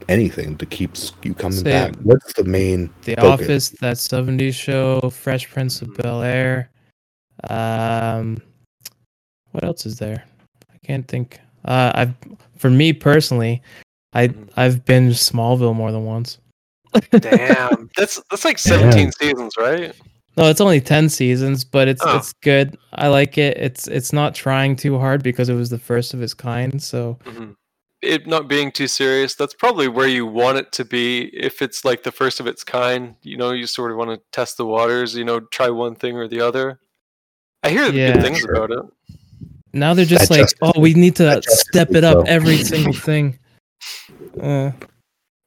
[0.10, 1.96] anything that keeps you coming Say- back?
[2.04, 2.89] What's the main?
[3.04, 3.43] The Focus.
[3.46, 6.69] Office, That 70s Show, Fresh Prince of Bel Air.
[7.50, 8.38] Um,
[9.54, 10.24] what else is there?
[10.72, 11.39] I can't think.
[11.66, 12.13] Uh, I've
[12.58, 13.62] for me personally,
[14.13, 14.50] I Mhm.
[14.58, 16.38] I've binged Smallville more than once.
[17.12, 19.96] Damn, that's that's like seventeen seasons, right?
[20.36, 22.18] No, it's only ten seasons, but it's Oh.
[22.18, 22.78] it's good.
[22.94, 23.58] I like it.
[23.58, 26.82] It's it's not trying too hard because it was the first of its kind.
[26.82, 27.56] So Mhm.
[28.02, 29.34] It not being too serious.
[29.34, 31.30] That's probably where you want it to be.
[31.34, 34.20] If it's like the first of its kind, you know, you sort of want to
[34.34, 35.16] test the waters.
[35.16, 36.80] You know, try one thing or the other.
[37.63, 38.12] I hear Yeah.
[38.13, 38.56] good things Sure.
[38.56, 38.84] about it.
[39.74, 42.32] Now they're just That like, Justice oh, we need to step it up though.
[42.32, 43.38] every single thing.
[44.42, 44.72] Uh,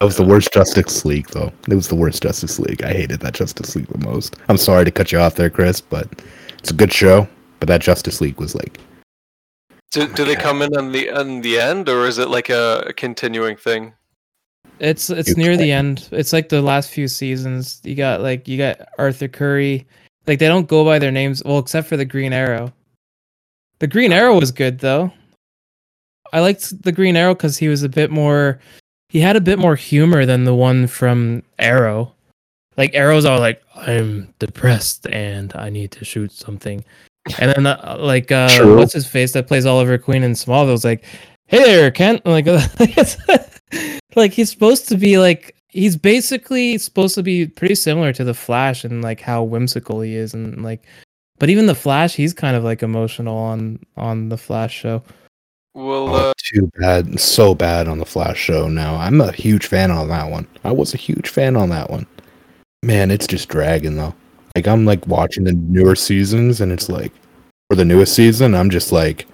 [0.01, 1.51] That was the worst Justice League, though.
[1.71, 2.83] It was the worst Justice League.
[2.83, 4.37] I hated that Justice League the most.
[4.49, 6.07] I'm sorry to cut you off there, Chris, but
[6.59, 7.27] it's a good show.
[7.61, 8.79] But that Justice League was like,
[9.93, 10.43] Do, Oh do they God.
[10.43, 13.95] come in on the on the end, or is it like a, a continuing thing?
[14.79, 16.09] It's it's You near the can't- end.
[16.13, 17.81] It's like the last few seasons.
[17.83, 19.87] You got like you got Arthur Curry.
[20.27, 22.71] Like they don't go by their names, well, except for the Green Arrow.
[23.79, 25.13] The Green Arrow was good though.
[26.33, 28.59] I liked the Green Arrow because he was a bit more.
[29.09, 32.13] He had a bit more humor than the one from Arrow.
[32.77, 36.85] Like Arrow's all like, "I'm depressed and I need to shoot something,"
[37.39, 38.77] and then uh, like uh, True.
[38.77, 41.05] what's his face that plays Oliver Queen in Smallville's like,
[41.47, 42.47] "Hey there, Kent." Like,
[44.17, 48.35] like he's supposed to be like he's basically supposed to be pretty similar to the
[48.35, 50.83] Flash and like how whimsical he is and like,
[51.39, 55.03] but even the Flash, he's kind of like emotional on on the Flash show.
[55.75, 57.21] Well, oh, uh, too bad.
[57.21, 58.97] So bad on the Flash show now.
[58.97, 60.47] I'm a huge fan on that one.
[60.65, 62.07] I was a huge fan on that one.
[62.83, 64.15] Man, it's just dragging, though.
[64.55, 67.13] Like, I'm like watching the newer seasons, and it's like,
[67.69, 69.27] for the newest season, I'm just like,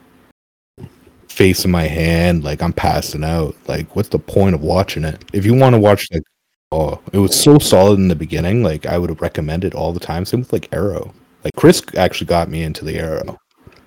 [1.29, 3.55] face in my hand, like, I'm passing out.
[3.69, 5.25] Like, what's the point of watching it?
[5.33, 6.25] If you want to watch, like,
[6.73, 10.01] oh, it was so solid in the beginning, like, I would recommend it all the
[10.01, 10.25] time.
[10.25, 11.15] Same with, like, Arrow.
[11.45, 13.39] Like, Chris actually got me into the Arrow.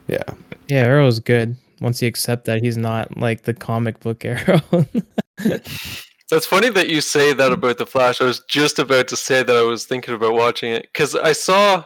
[0.07, 0.23] Yeah.
[0.67, 4.61] Yeah, Arrow's good once you accept that he's not like the comic book Arrow.
[6.31, 8.19] That's funny that you say that about the Flash.
[8.19, 11.33] I was just about to say that I was thinking about watching it because I
[11.33, 11.83] saw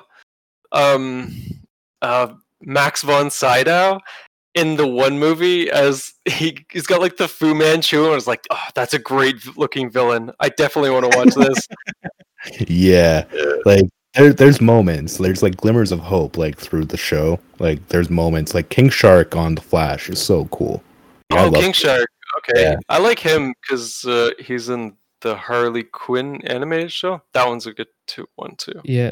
[0.72, 1.36] um
[2.02, 4.00] uh Max von Sydow
[4.56, 8.28] in the one movie as he he's got like the Fu Manchu and I was
[8.28, 10.32] like, oh, that's a great looking villain.
[10.40, 11.68] I definitely want to watch this.
[12.70, 13.26] yeah,
[13.66, 17.40] like there, there's moments, there's like glimmers of hope, like through the show.
[17.60, 20.84] Like there's moments, like King Shark on the Flash is so cool.
[21.30, 21.76] Like, I oh, love King it.
[21.76, 22.10] Shark.
[22.38, 22.76] Okay, Yeah.
[22.90, 27.22] I like him because uh, he's in the Harley Quinn animated show.
[27.34, 28.82] That one's a good two one too.
[28.84, 29.12] Yeah.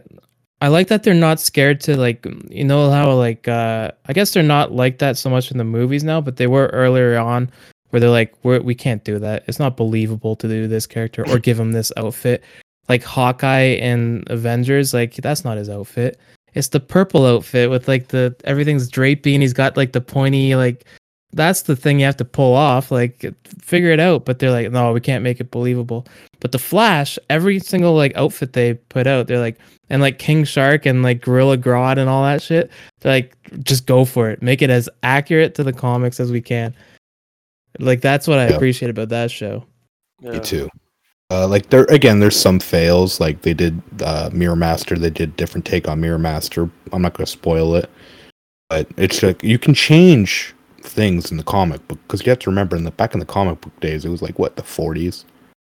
[0.62, 4.34] I like that they're not scared to like you know how like uh I guess
[4.34, 7.52] they're not like that so much in the movies now, but they were earlier on
[7.90, 9.44] where they're like we're, we can't do that.
[9.48, 12.44] It's not believable to do this character or give him this outfit.
[12.90, 16.20] Like Hawkeye and Avengers, like that's not his outfit.
[16.54, 20.56] It's the purple outfit with like the everything's drapey and he's got like the pointy
[20.56, 20.86] like
[21.34, 22.90] that's the thing you have to pull off.
[22.90, 23.26] Like
[23.60, 24.24] figure it out.
[24.26, 26.08] But they're like, no, we can't make it believable.
[26.40, 29.58] But the Flash, every single like outfit they put out, they're like
[29.90, 32.72] and like King Shark and like Gorilla Grodd and all that shit.
[33.02, 34.42] They're like, just go for it.
[34.42, 36.74] Make it as accurate to the comics as we can.
[37.80, 38.56] Like that's what I Yeah.
[38.56, 39.66] appreciate about that show.
[40.22, 40.32] Yeah.
[40.32, 40.70] Me too.
[41.30, 43.20] Uh, like there again, there's some fails.
[43.20, 46.70] Like they did uh, Mirror Master, they did different take on Mirror Master.
[46.94, 47.90] I'm not going to spoil it,
[48.70, 52.50] but it's like you can change things in the comic book because you have to
[52.50, 55.26] remember in the back in the comic book days, it was like what the 40s.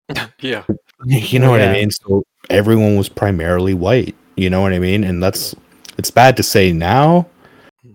[0.39, 0.63] Yeah.
[1.05, 1.91] You know what I mean?
[1.91, 4.15] So everyone was primarily white.
[4.35, 5.05] You know what I mean?
[5.05, 5.55] And that's
[5.97, 7.25] it's bad to say now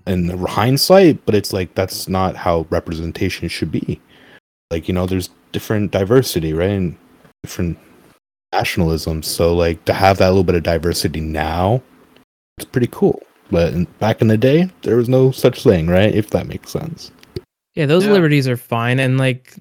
[0.07, 4.01] in hindsight, but it's like that's not how representation should be.
[4.71, 6.71] Like, you know, there's different diversity, right?
[6.71, 6.97] And
[7.45, 7.79] different
[8.55, 9.27] nationalisms.
[9.27, 11.83] So like to have that little bit of diversity now,
[12.57, 13.23] it's pretty cool.
[13.51, 16.15] But in, back in the day, there was no such thing, right?
[16.15, 17.11] If that makes sense.
[17.75, 18.13] Yeah, those Yeah.
[18.13, 19.55] liberties are fine, and like,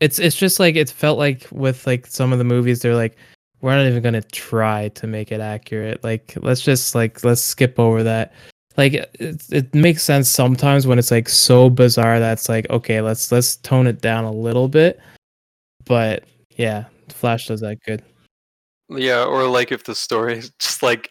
[0.00, 3.16] it's it's just like it felt like with like some of the movies, they're like,
[3.62, 6.04] we're not even gonna try to make it accurate.
[6.04, 8.32] Like, let's just like let's skip over that.
[8.76, 13.32] Like, it it makes sense sometimes when it's like so bizarre that's like, okay, let's
[13.32, 15.00] let's tone it down a little bit.
[15.86, 16.24] But
[16.56, 18.02] yeah, Flash does that good.
[18.88, 21.10] Yeah, or like if the story just like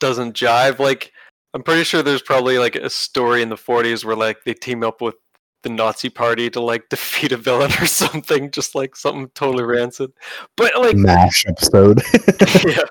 [0.00, 0.78] doesn't jive.
[0.78, 1.12] Like
[1.54, 4.82] I'm pretty sure there's probably like a story in the 40s where like they team
[4.82, 5.14] up with
[5.62, 10.12] the Nazi party to like defeat a villain or something, just like something totally rancid.
[10.56, 12.02] But like Mash episode.
[12.64, 12.82] yeah.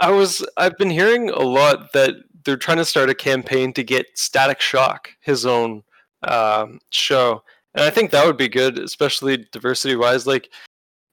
[0.00, 3.82] I was I've been hearing a lot that they're trying to start a campaign to
[3.82, 5.82] get Static Shock his own
[6.24, 7.42] um, show,
[7.74, 10.50] and I think that would be good, especially diversity wise, like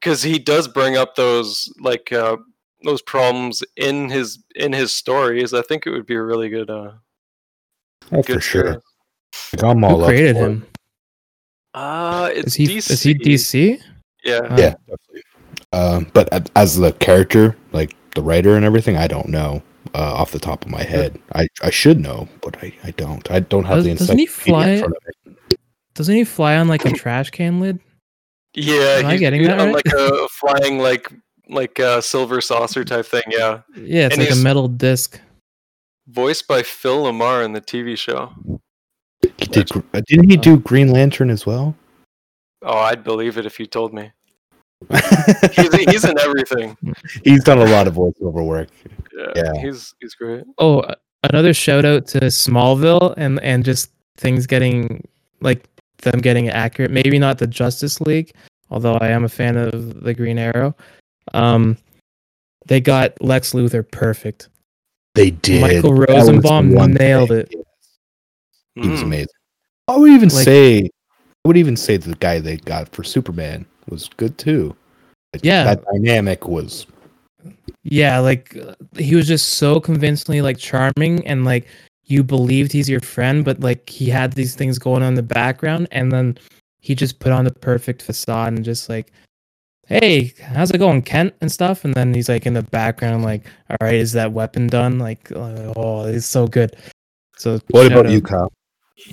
[0.01, 2.37] because he does bring up those like uh,
[2.83, 5.53] those problems in his in his stories.
[5.53, 6.93] I think it would be a really good uh,
[8.11, 8.81] oh, good for sure.
[9.53, 10.67] Like, I'm all Who created for him?
[11.73, 12.91] Uh, it's Is he DC.
[12.91, 13.81] is he DC?
[14.25, 14.33] Yeah.
[14.35, 15.21] Uh, Yeah, definitely.
[15.73, 19.63] Um, but as the character, like the writer and everything, I don't know
[19.95, 21.17] uh, off the top of my head.
[21.33, 23.29] I, I should know, but I, I don't.
[23.31, 25.57] I don't have Does- the doesn't he encyclopedia in fly- front of me.
[25.93, 27.79] Doesn't he fly on like a trash can lid?
[28.53, 29.75] Yeah, Am I he's getting that on right?
[29.85, 31.11] like a flying like
[31.49, 33.23] like a silver saucer type thing.
[33.29, 35.19] Yeah, Yeah, it's And like a metal disc.
[36.07, 38.31] voiced by Phil LaMarr in the TV show.
[39.37, 41.75] He did, uh, didn't he do Green Lantern as well?
[42.63, 44.11] Oh, I'd believe it if you told me.
[45.51, 46.75] He's, he's in everything.
[47.23, 48.69] He's done a lot of voiceover work.
[49.15, 49.61] Yeah, Yeah.
[49.61, 50.43] he's he's great.
[50.57, 55.07] Oh, uh, another shout out to Smallville and and just things getting
[55.39, 55.63] like
[56.01, 56.91] them getting accurate.
[56.91, 58.33] Maybe not the Justice League,
[58.69, 60.75] although I am a fan of the Green Arrow.
[61.33, 61.77] Um,
[62.67, 64.49] they got Lex Luthor perfect.
[65.15, 65.61] They did.
[65.61, 67.37] Michael That Rosenbaum nailed thing.
[67.39, 67.53] it.
[68.75, 69.03] He was Mm.
[69.03, 69.27] amazing.
[69.87, 73.65] I would even Like- say, I would even say the guy they got for Superman
[73.89, 74.75] was good too.
[75.33, 75.63] Like, Yeah.
[75.65, 76.85] that dynamic was
[77.83, 81.65] Yeah, like uh, he was just so convincingly like charming and like
[82.05, 85.23] you believed he's your friend, but like he had these things going on in the
[85.23, 86.37] background and then
[86.79, 89.11] he just put on the perfect facade and just like
[89.91, 91.83] hey, how's it going, Kent and stuff?
[91.83, 94.99] And then he's like in the background, like, all right, is that weapon done?
[94.99, 96.77] Like, uh, oh, it's so good.
[97.37, 98.11] So What about out.
[98.11, 98.51] you, Kyle?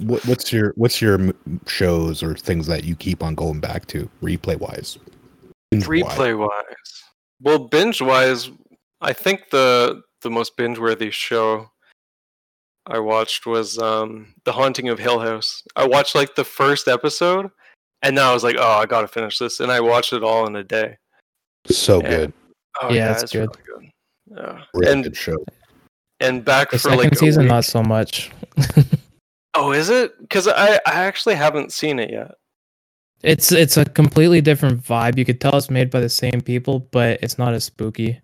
[0.03, 1.33] What, what's your what's your
[1.67, 4.99] shows or things that you keep on going back to replay wise?
[5.73, 7.03] Replay wise,
[7.41, 8.51] well, binge wise,
[9.01, 11.71] I think the the most binge worthy show
[12.89, 15.63] I watched was um The Haunting of Hill House.
[15.77, 17.51] I watched like the first episode,
[18.03, 20.47] and now I was like, oh, I gotta finish this, and I watched it all
[20.47, 20.97] in a day.
[21.67, 22.09] So Yeah.
[22.09, 22.33] good,
[22.83, 23.41] Oh Yeah, yeah, it's it's good.
[23.41, 23.91] really good.
[24.37, 25.37] Yeah, really and good show.
[26.21, 28.31] and back The for second like a season, week- not so much.
[29.55, 30.19] Oh, is it?
[30.21, 32.35] Because I I actually haven't seen it yet.
[33.23, 35.19] it's it's a completely different vibe.
[35.19, 38.21] You could tell it's made by the same people, but it's not as spooky.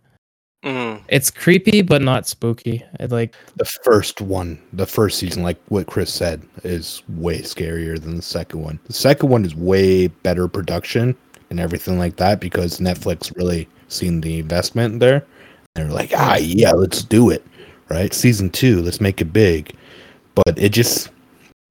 [0.65, 1.03] Mm.
[1.09, 2.83] It's creepy but not spooky.
[2.99, 8.01] It like The first one, the first season, like what Chris said, is way scarier
[8.01, 8.79] than the second one.
[8.87, 11.15] The second one is way better production
[11.51, 15.25] and everything like that because Netflix really seen the investment there.
[15.75, 17.45] They're like, ah, yeah, let's do it.
[17.91, 18.15] Right?
[18.15, 19.77] Season two, let's make it big.
[20.35, 21.11] But it just,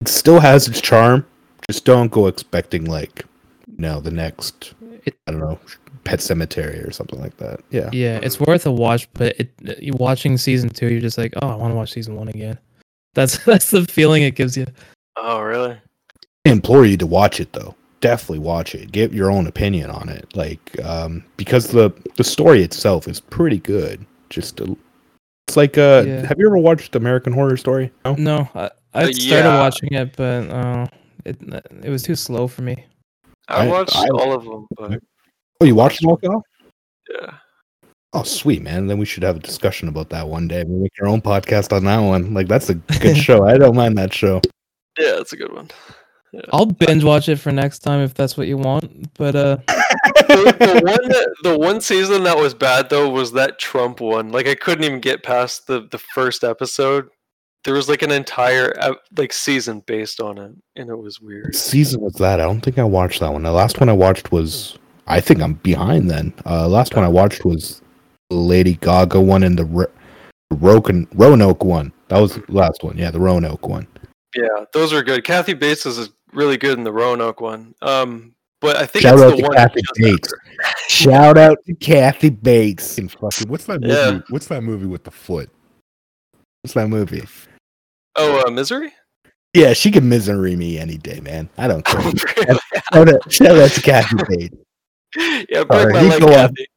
[0.01, 1.25] it still has its charm.
[1.69, 3.25] Just don't go expecting like,
[3.67, 4.73] you know, the next,
[5.05, 5.59] It- I don't know,
[6.03, 7.61] Pet Sematary or something like that.
[7.71, 7.89] Yeah.
[7.93, 9.07] yeah, it's worth a watch.
[9.13, 9.51] But it
[9.95, 12.57] watching season two, you're just like, oh, I want to watch season one again.
[13.13, 14.65] That's that's the feeling it gives you.
[15.17, 15.77] Oh, really?
[16.45, 17.75] I implore you to watch it though.
[18.01, 18.91] Definitely watch it.
[18.91, 20.35] Get your own opinion on it.
[20.35, 24.05] Like, um, because the the story itself is pretty good.
[24.29, 24.75] Just a,
[25.47, 26.25] it's like uh, Yeah.
[26.25, 27.91] have you ever watched American Horror Story?
[28.03, 28.15] No.
[28.15, 29.59] No, I, I Uh, started yeah.
[29.59, 30.87] watching it, but uh,
[31.23, 31.37] it
[31.83, 32.85] it was too slow for me.
[33.47, 34.99] I I- watched I- all of them, but
[35.63, 36.17] Oh, you watched it all?
[36.17, 36.43] Kyle?
[37.09, 37.35] yeah.
[38.11, 38.87] Oh, sweet man.
[38.87, 40.65] Then we should have a discussion about that one day.
[40.67, 42.33] We'll make our own podcast on that one.
[42.33, 43.45] Like, that's a good show.
[43.45, 44.41] I don't mind that show.
[44.99, 45.69] Yeah, it's a good one.
[46.51, 49.13] I'll binge watch it for next time if that's what you want.
[49.13, 53.57] But uh, the, the one that, the one season that was bad though was that
[53.57, 54.33] Trump one.
[54.33, 57.07] Like I couldn't even get past the the first episode.
[57.63, 58.73] There was like an entire
[59.15, 61.45] like season based on it, and it was weird.
[61.45, 62.41] What season was that?
[62.41, 63.43] I don't think I watched that one.
[63.43, 64.77] The last one I watched was.
[65.07, 66.33] I think I'm behind then.
[66.45, 67.81] Uh, last one I watched was
[68.29, 69.91] Lady Gaga one and the Ro-
[70.53, 71.91] Roken, Roanoke one.
[72.07, 72.97] That was the last one.
[72.97, 73.87] Yeah, the Roanoke one.
[74.35, 75.23] Yeah, those are good.
[75.23, 77.75] Kathy Bates is really good in the Roanoke one.
[77.81, 80.33] Um, but I think Shout it's out the to one Kathy just Bates.
[80.87, 82.97] Shout out to Kathy Bates.
[82.97, 83.93] And fucking, what's that movie?
[83.93, 84.19] Yeah.
[84.29, 85.49] What's that movie with the foot?
[86.61, 87.23] What's that movie?
[88.15, 88.93] Oh, uh, Misery.
[89.53, 91.47] Yeah, she can misery me any day, man.
[91.57, 91.99] I don't care.
[92.01, 92.59] Really?
[92.91, 94.55] shout, out, shout out to Kathy Bates.
[95.49, 96.21] yeah, break Alright, my leg.
[96.21, 96.67] Kathy.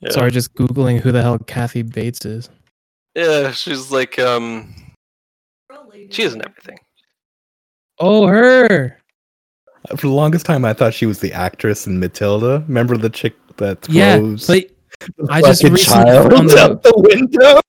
[0.00, 0.10] Yeah.
[0.10, 2.50] sorry, just googling who the hell Kathy Bates is.
[3.14, 4.74] Yeah, she's like um,
[6.10, 6.78] she isn't everything.
[7.98, 8.98] Oh, her.
[9.90, 12.64] For the longest time, I thought she was the actress in Matilda.
[12.66, 14.68] Remember the chick that Yeah, but the
[15.30, 17.60] I just recently child found out out- the window?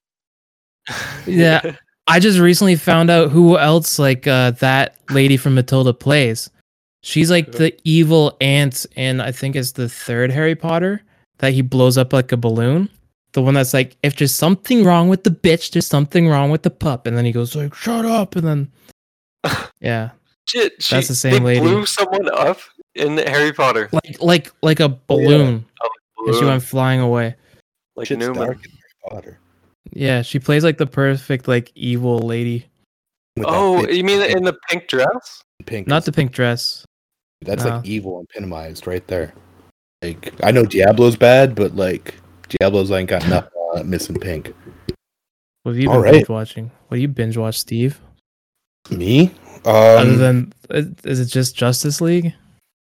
[1.26, 1.76] Yeah.
[2.08, 6.50] I just recently found out who else like uh, that lady from Matilda plays.
[7.06, 11.04] She's like the evil aunt and I think it's the third Harry Potter
[11.38, 12.90] that he blows up like a balloon.
[13.34, 16.64] The one that's like, if there's something wrong with the bitch, there's something wrong with
[16.64, 18.72] the pup, and then he goes like, "Shut up!" and then,
[19.82, 20.12] yeah,
[20.48, 21.60] Shit, she, That's the same they lady.
[21.60, 22.60] blew someone up
[22.96, 23.88] in Harry Potter.
[23.92, 25.90] like like like a oh, balloon, oh,
[26.28, 27.36] and she went flying away.
[27.96, 28.48] like Shit's Newman.
[28.48, 29.40] dark in Harry Potter.
[29.92, 32.66] Yeah, she plays like the perfect like evil lady.
[33.36, 35.44] With Oh, you mean in the pink dress?
[35.66, 35.88] pink?
[35.88, 36.85] Not the pink dress.
[37.46, 37.78] That's no.
[37.78, 39.34] like evil and epitomized right there.
[40.02, 42.16] Like I know Diablo's bad, but like
[42.50, 44.54] Diablo's ain't got nothing on it missing pink.
[45.64, 46.12] What have you All been right.
[46.14, 46.72] binge watching?
[46.88, 48.00] What do you binge watch, Steve?
[48.92, 49.32] Me?
[49.66, 52.34] Other Um, than is is it just Justice League?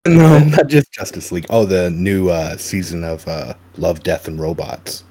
[0.07, 1.45] no, not just Justice League.
[1.49, 5.03] Oh, the new uh, season of uh, Love, Death, and Robots.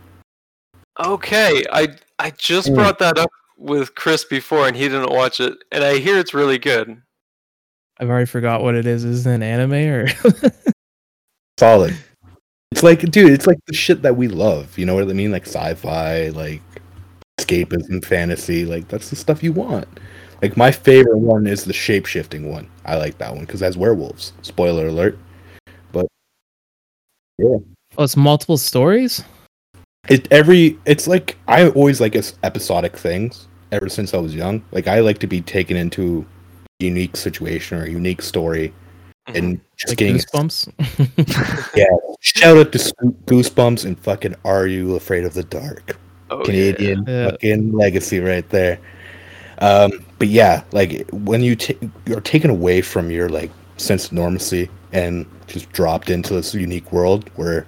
[0.99, 2.75] Okay, I I just Mm.
[2.75, 6.33] brought that up with Chris before, and he didn't watch it, and I hear it's
[6.35, 7.03] really good.
[8.01, 9.05] I've already forgot what it is.
[9.05, 10.07] Is it an anime or?
[11.59, 11.97] Solid.
[12.71, 14.79] It's like, dude, it's like the shit that we love.
[14.79, 15.33] You know what I mean?
[15.33, 16.63] Like sci-fi, like
[17.41, 18.65] escapism, fantasy.
[18.65, 19.89] Like that's the stuff you want.
[20.43, 22.69] Like my favorite one is the shape shifting one.
[22.85, 24.33] I like that one because it has werewolves.
[24.43, 25.19] Spoiler alert.
[25.91, 26.07] But
[27.39, 27.57] yeah.
[27.97, 29.25] Oh, it's multiple stories.
[30.09, 34.63] It every it's like I always like episodic things ever since I was young.
[34.71, 36.25] Like I like to be taken into
[36.81, 38.73] unique situation or a unique story
[39.27, 41.73] and just Like getting Goosebumps.
[41.77, 41.87] Yeah,
[42.21, 42.79] shout out to
[43.27, 45.99] Goosebumps and fucking Are You Afraid of the Dark?
[46.31, 47.31] Oh, Canadian Yeah.
[47.31, 48.79] fucking legacy right there.
[49.61, 51.75] Um, but yeah, like when you ta-
[52.07, 56.93] you're taken away from your like sense of normalcy and just dropped into this unique
[56.93, 57.67] world where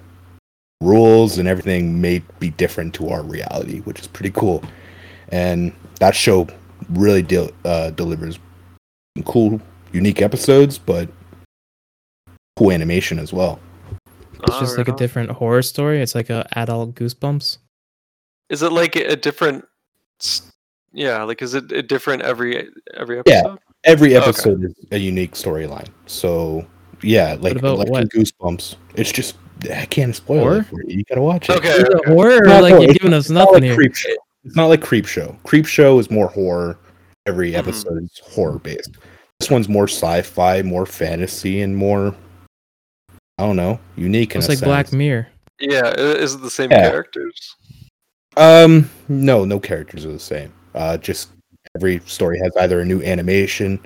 [0.81, 4.63] rules and everything may be different to our reality, which is pretty cool.
[5.29, 6.47] And that show
[6.89, 8.39] really de- uh, delivers
[9.25, 9.59] cool,
[9.91, 11.09] unique episodes, but
[12.55, 13.59] cool animation as well.
[13.95, 16.01] Ah, it's just like a different horror story.
[16.01, 17.57] It's like a adult Goosebumps.
[18.49, 19.65] Is it like a different?
[20.93, 23.33] Yeah, like is it a different every every episode?
[23.33, 23.39] Yeah.
[23.39, 23.59] episode?
[23.83, 24.25] Every Okay.
[24.27, 25.87] episode is a unique storyline.
[26.05, 26.65] So
[27.01, 28.09] yeah, like about like what?
[28.09, 28.75] Goosebumps.
[28.95, 29.35] It's just
[29.71, 30.57] I can't spoil Horror?
[30.59, 30.97] it for you.
[30.97, 31.57] You gotta watch it.
[31.57, 31.69] Okay.
[31.69, 33.75] Is horror like no, you're giving us It's not nothing like here?
[33.75, 34.09] creep show.
[34.43, 35.37] It's not like creep show.
[35.43, 36.77] Creep show is more horror.
[37.27, 37.57] Every Mhm.
[37.57, 38.97] episode is horror based.
[39.39, 42.15] This one's more sci-fi, more fantasy, and more
[43.37, 44.35] I don't know, unique.
[44.35, 44.93] in It's a like Black.
[44.93, 45.27] Mirror.
[45.59, 46.89] Yeah, is it the same Yeah.
[46.89, 47.55] characters?
[48.37, 50.53] Um, no, no characters are the same.
[50.75, 51.29] Uh, just
[51.75, 53.79] every story has either a new animation,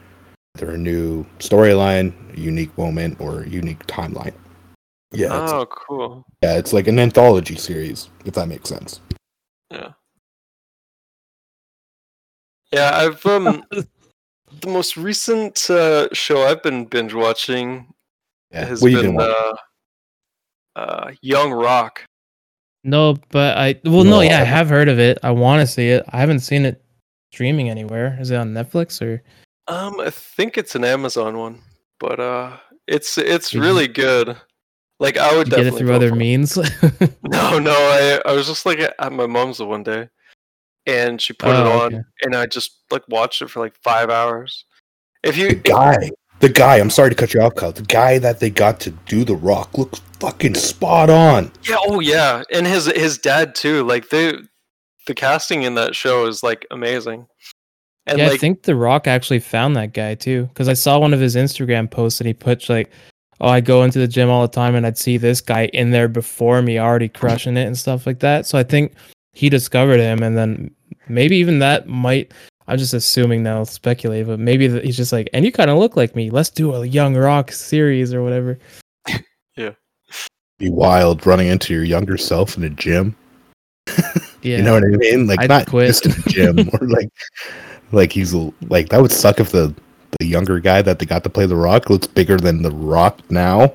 [0.57, 4.33] either a new storyline, a unique moment, or a unique timeline.
[5.13, 6.25] Yeah, Oh, cool.
[6.43, 8.99] yeah, it's like an anthology series, if that makes sense.
[12.76, 17.88] Yeah, I've um the most recent uh, show I've been binge watching
[18.51, 19.53] Yeah, has what been been watching?
[20.76, 22.03] uh, uh Young Rock.
[22.84, 25.17] No, but I well no, No, yeah, I I- have heard of it.
[25.23, 26.03] I want to see it.
[26.09, 26.84] I haven't seen it
[27.32, 28.17] streaming anywhere.
[28.19, 29.23] Is it on Netflix or?
[29.67, 31.61] Um, I think it's an Amazon one,
[31.99, 32.57] but uh,
[32.88, 34.36] it's it's Did you- really good.
[34.99, 36.15] Like I would You get it through other it.
[36.15, 36.57] means.
[37.23, 40.07] No, no, I I was just like at my mom's the one day,
[40.88, 42.03] and she put it Oh, on, okay.
[42.23, 44.65] and I just like watched it for like five hours.
[45.23, 46.77] If you The guy, the guy.
[46.77, 47.71] I'm sorry to cut you off, Kyle.
[47.71, 51.51] The guy that they got to do the Rock looks fucking spot on.
[51.63, 53.83] Yeah, oh yeah, and his his dad too.
[53.83, 54.47] Like the
[55.07, 57.27] the casting in that show is like amazing.
[58.07, 61.13] And yeah, I think The Rock actually found that guy too, because I saw one
[61.13, 62.91] of his Instagram posts and he put like,
[63.41, 65.89] "Oh, I go into the gym all the time and I'd see this guy in
[65.89, 68.93] there before me, already crushing it and stuff like that." So I think
[69.36, 70.71] he discovered him, and then
[71.07, 72.33] maybe even that might.
[72.67, 75.77] I'm just assuming now, speculate, but maybe that he's just like, and you kind of
[75.77, 76.31] look like me.
[76.31, 78.57] Let's do a Young Rock series or whatever.
[79.57, 79.71] Yeah,
[80.59, 83.15] be wild running into your younger self in a gym.
[83.88, 83.93] Yeah,
[84.41, 85.27] You know what I mean?
[85.27, 85.88] Like I'd not quit.
[85.88, 87.09] just in the gym or like
[87.93, 89.73] like he's like that would suck if the
[90.19, 93.19] the younger guy that they got to play the Rock looks bigger than the Rock
[93.31, 93.73] now.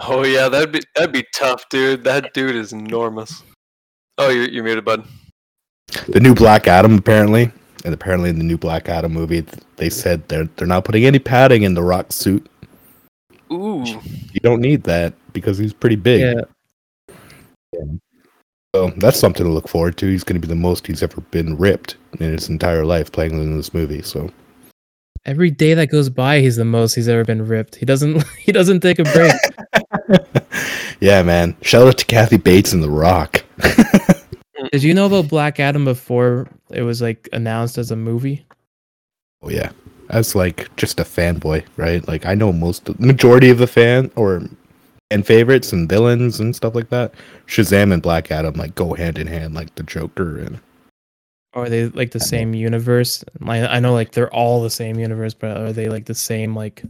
[0.00, 2.04] oh yeah, that'd be that'd be tough, dude.
[2.04, 3.42] That dude is enormous.
[4.18, 5.04] Oh, you're you're muted, bud.
[6.08, 7.50] the new Black Adam apparently,
[7.84, 9.44] and apparently in the new Black Adam movie
[9.76, 12.46] they said they're they're not putting any padding in the Rock suit.
[13.52, 13.84] Ooh,
[14.32, 16.20] You don't need that because he's pretty big.
[16.20, 17.84] yeah.
[18.74, 20.06] So that's something to look forward to.
[20.06, 23.32] He's going to be the most he's ever been ripped in his entire life playing
[23.32, 24.00] in this movie.
[24.00, 24.30] So
[25.26, 27.74] Every day that goes by, he's the most he's ever been ripped.
[27.76, 28.24] He doesn't.
[28.38, 29.32] He doesn't take a break.
[31.00, 31.54] yeah, man.
[31.60, 33.44] Shout out to Kathy Bates and The Rock.
[34.72, 38.42] Did you know about Black Adam before it was like announced as a movie?
[39.42, 39.70] Oh yeah,
[40.08, 42.06] I was like just a fanboy, right?
[42.08, 44.42] Like I know most, majority of the fan or
[45.10, 47.12] and favorites and villains and stuff like that.
[47.46, 50.58] Shazam and Black Adam like go hand in hand, like the Joker and
[51.52, 53.22] Or are they like the same universe?
[53.40, 56.56] Like I know like they're all the same universe, but are they like the same
[56.56, 56.82] like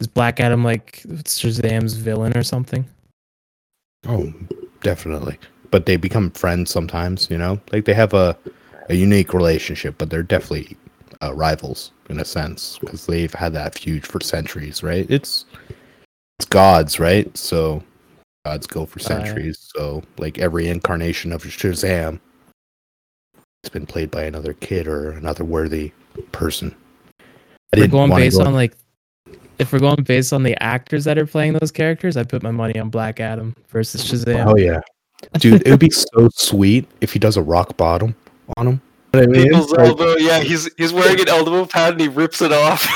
[0.00, 2.86] is Black Adam like Shazam's villain or something?
[4.08, 4.32] oh,
[4.80, 5.38] definitely.
[5.76, 7.60] But they become friends sometimes, you know.
[7.70, 8.34] Like they have a
[8.88, 10.74] a unique relationship, but they're definitely
[11.22, 15.06] uh, rivals in a sense because they've had that feud for centuries, right?
[15.10, 15.44] It's
[16.38, 17.28] it's gods, right?
[17.36, 17.84] So
[18.46, 19.70] gods go for centuries.
[19.76, 22.20] So like every incarnation of Shazam,
[23.62, 25.92] it's been played by another kid or another worthy
[26.32, 26.74] person.
[27.20, 27.24] I
[27.74, 28.74] If we're going based go- on like
[29.58, 32.50] if we're going based on the actors that are playing those characters, I put my
[32.50, 34.46] money on Black Adam versus Shazam.
[34.46, 34.80] Oh yeah,
[35.38, 38.14] dude, it would be so sweet if he does a rock bottom
[38.56, 38.80] on him.
[39.14, 39.44] You know what I mean?
[39.44, 40.16] people's Like, elbow.
[40.16, 42.86] Yeah, he's he's wearing an elbow pad and he rips it off.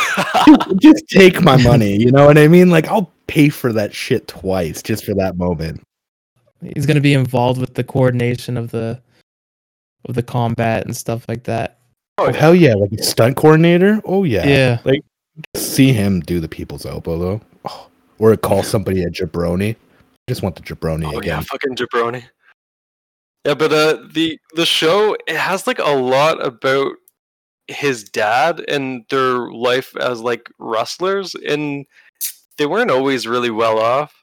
[0.81, 1.97] just take my money.
[1.97, 2.71] You know what I mean?
[2.71, 5.83] Like I'll pay for that shit twice just for that moment.
[6.75, 9.01] He's gonna be involved with the coordination of the
[10.05, 11.79] of the combat and stuff like that.
[12.19, 12.75] oh, Oh hell yeah!
[12.75, 14.03] Like a stunt coordinator.
[14.05, 14.47] Oh yeah.
[14.47, 14.79] Yeah.
[14.85, 15.03] Like
[15.57, 19.77] See him do the people's elbow though, oh, or call somebody a jabroni.
[20.31, 21.43] Just want the jabroni Oh yeah, again.
[21.43, 22.23] fucking jabroni.
[23.45, 26.93] Yeah, but uh, the the show it has like a lot about
[27.67, 31.85] his dad and their life as like wrestlers, and
[32.59, 34.23] they weren't always really well off.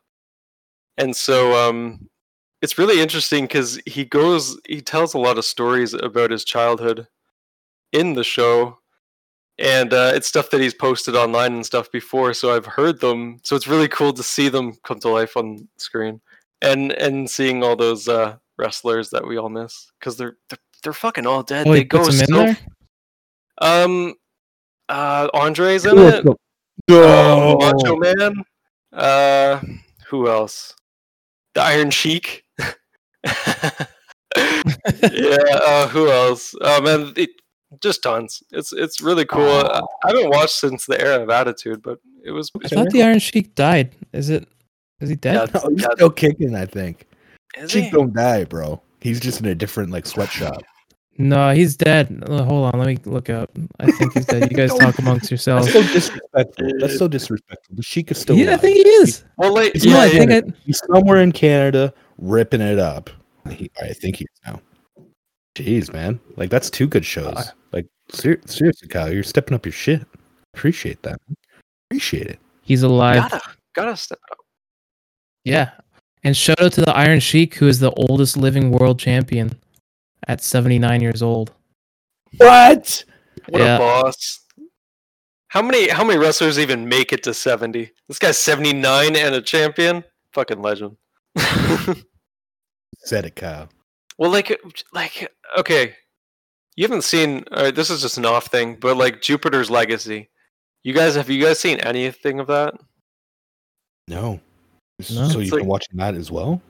[0.98, 2.08] And so um,
[2.62, 7.06] it's really interesting because he goes, he tells a lot of stories about his childhood
[7.92, 8.80] in the show,
[9.60, 12.34] and uh, it's stuff that he's posted online and stuff before.
[12.34, 13.40] So I've heard them.
[13.44, 16.22] So it's really cool to see them come to life on screen
[16.62, 20.94] and and seeing all those uh, wrestlers that we all miss because they're, they're they're
[20.94, 21.68] fucking all dead.
[21.68, 22.26] Oh, they go so.
[22.26, 22.58] there?
[23.60, 24.14] Um,
[24.90, 26.28] uh, Andre's in it.
[26.28, 26.36] Uh,
[26.88, 27.58] No.
[27.60, 28.44] Macho Man.
[28.94, 29.60] Uh,
[30.08, 30.76] who else?
[31.54, 32.46] The Iron Sheik.
[33.26, 33.88] yeah.
[34.36, 36.56] Uh, who else?
[36.62, 37.32] Oh man, it,
[37.82, 38.42] just tons.
[38.52, 39.42] It's it's really cool.
[39.48, 42.52] I, I haven't watched since the era of Attitude, but it was.
[42.56, 43.96] I it's thought the Iron Sheik died.
[44.14, 44.48] Is it
[45.02, 45.50] is he dead?
[45.54, 45.88] Yeah, No, he's Yeah.
[45.94, 46.56] still kicking.
[46.56, 47.06] I think.
[47.56, 47.64] cool.
[47.66, 47.92] Is Cheek he?
[47.92, 48.82] don't die, bro.
[49.02, 50.62] He's just in a different like sweatshop.
[51.20, 52.24] No, he's dead.
[52.28, 53.50] Hold on, let me look up.
[53.80, 54.52] I think he's dead.
[54.52, 55.66] You guys talk amongst yourselves.
[55.74, 56.72] That's so disrespectful.
[56.80, 57.76] That's so disrespectful.
[57.76, 58.36] The Sheik is still.
[58.36, 59.24] Yeah, I think he is.
[59.36, 63.10] Well, like, It's No, yeah, I think I, He's somewhere in Canada ripping it up.
[63.50, 64.62] He, I think he's now.
[65.58, 66.20] Jeez, man.
[66.36, 67.34] Like that's two good shows.
[67.36, 70.06] Uh, like ser- seriously, Kyle, you're stepping up your shit.
[70.54, 71.20] Appreciate that.
[71.90, 72.40] Appreciate it.
[72.62, 73.30] He's alive.
[73.30, 73.42] Gotta,
[73.76, 74.38] gotta step up.
[75.44, 75.72] Yeah.
[76.24, 79.58] And shout out to the Iron Sheik, who is the oldest living world champion
[80.28, 81.54] at 79 years old.
[82.38, 83.04] What?
[83.50, 83.76] What Yeah.
[83.76, 84.42] a boss.
[85.50, 87.90] How many how many wrestlers even make it to 70?
[88.10, 90.04] This guy's 79 and a champion?
[90.34, 90.98] Fucking legend.
[92.98, 93.70] Said it, Kyle.
[94.18, 94.60] Well, like
[94.94, 95.96] like okay.
[96.76, 100.30] You haven't seen uh, this is just an off thing, but like Jupiter's Legacy.
[100.84, 102.76] You guys have you guys seen anything of that?
[104.08, 104.40] No.
[105.12, 105.28] No.
[105.28, 106.62] So you've like- been watching that as well?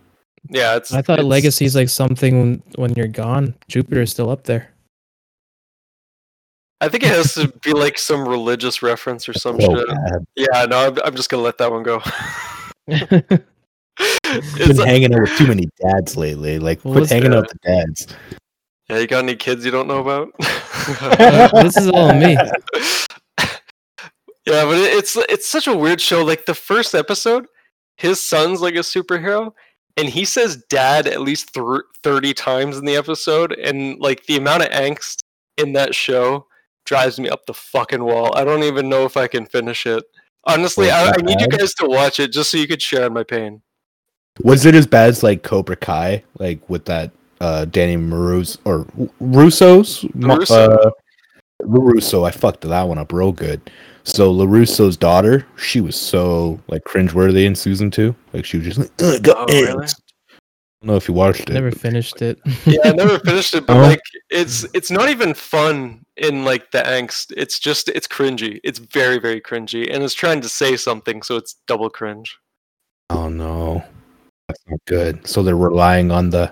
[0.50, 3.54] Yeah, it's I thought it's- legacy is like something when, when you're gone.
[3.68, 4.70] Jupiter is still up there.
[6.80, 9.88] I think it has to be like some religious reference or some Oh, shit.
[9.88, 10.26] bad.
[10.36, 12.02] Yeah, no, I'm, I'm just gonna let that one go.
[14.58, 16.60] Been it's like, hanging out with too many dads lately.
[16.60, 17.38] Like, quit what's hanging that?
[17.38, 18.08] out with the dads.
[18.90, 20.34] yeah, you got any kids you don't know about?
[21.64, 22.38] This is all me.
[24.48, 26.24] Yeah, but it's it's such a weird show.
[26.24, 27.48] Like the first episode,
[27.98, 29.52] his son's like a superhero,
[29.98, 34.38] and he says "dad" at least thr thirty times in the episode, and like the
[34.38, 35.18] amount of angst
[35.58, 36.48] in that show
[36.86, 38.32] drives me up the fucking wall.
[38.38, 40.06] I don't even know if I can finish it.
[40.46, 43.14] Honestly, I, I need you guys to watch it just so you could share in
[43.14, 43.62] my pain.
[44.44, 47.12] Was it as bad as like Cobra Kai, like with that
[47.42, 48.86] uh Danny Marus or
[49.20, 50.72] Russo's Russo.
[50.72, 50.92] Uh,
[51.64, 53.72] LaRusso, I fucked that one up real good.
[54.04, 58.16] So LaRusso's daughter, she was so like cringeworthy in season two.
[58.32, 59.70] Like she was just like, Ugh, got Oh, really?
[59.72, 59.88] I don't
[60.84, 61.54] know if you watched it.
[61.54, 62.40] Never finished it.
[62.66, 63.82] Yeah, I never finished it, but Oh.
[63.82, 67.34] like it's it's not even fun in like the angst.
[67.36, 68.60] It's just it's cringy.
[68.64, 72.38] It's very very cringy, and it's trying to say something, so it's double cringe.
[73.10, 73.84] Oh no,
[74.48, 75.28] that's not good.
[75.28, 76.52] So they're relying on the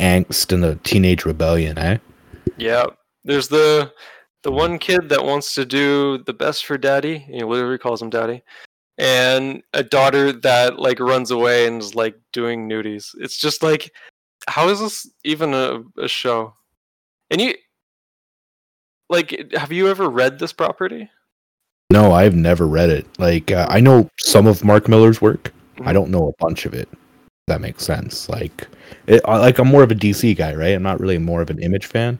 [0.00, 1.98] angst and the teenage rebellion, eh?
[2.56, 2.86] Yeah,
[3.24, 3.92] there's the
[4.42, 7.24] the one kid that wants to do the best for daddy.
[7.28, 8.42] You know, whatever he calls him, daddy,
[8.98, 13.10] and a daughter that like runs away and is like doing nudies.
[13.18, 13.92] It's just like,
[14.48, 16.54] how is this even a, a show?
[17.30, 17.54] And you,
[19.10, 21.10] like, have you ever read this property?
[21.90, 23.06] No, I've never read it.
[23.18, 25.52] Like uh, I know some of Mark Millar's work.
[25.80, 25.94] I Mhm.
[25.94, 26.88] don't know a bunch of it.
[27.48, 28.28] That makes sense.
[28.28, 28.68] Like,
[29.06, 30.74] it, I, like I'm more of a DC guy, right?
[30.74, 32.18] I'm not really more of an Image fan.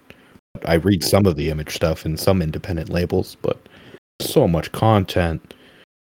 [0.64, 3.58] I read some of the Image stuff and some independent labels, but
[4.20, 5.54] so much content.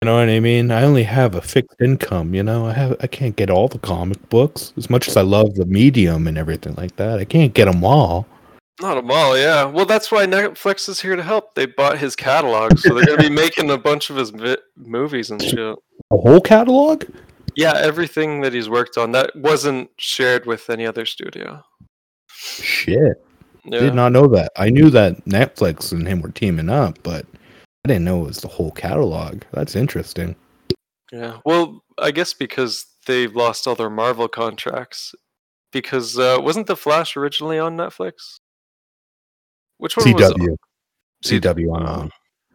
[0.00, 0.70] You know what I mean?
[0.70, 2.32] I only have a fixed income.
[2.32, 5.22] You know, I have I can't get all the comic books as much as I
[5.22, 7.18] love the medium and everything like that.
[7.18, 8.26] I can't get them all.
[8.80, 9.64] Not a mall, yeah.
[9.64, 11.56] Well, that's why Netflix is here to help.
[11.56, 15.32] They bought his catalog, so they're gonna be making a bunch of his vi- movies
[15.32, 15.76] and shit.
[16.12, 17.02] A whole catalog?
[17.58, 21.60] Yeah, everything that he's worked on that wasn't shared with any other studio.
[22.28, 23.20] Shit.
[23.64, 23.80] Yeah.
[23.80, 24.52] Did not know that.
[24.56, 27.26] I knew that Netflix and him were teaming up, but
[27.84, 29.42] I didn't know it was the whole catalog.
[29.52, 30.36] That's interesting.
[31.10, 31.38] Yeah.
[31.44, 35.12] Well, I guess because they've lost all their Marvel contracts.
[35.72, 38.38] Because uh, wasn't the Flash originally on Netflix?
[39.78, 40.54] Which one was CW.
[40.54, 40.60] it?
[41.24, 42.10] CW on Uh, on.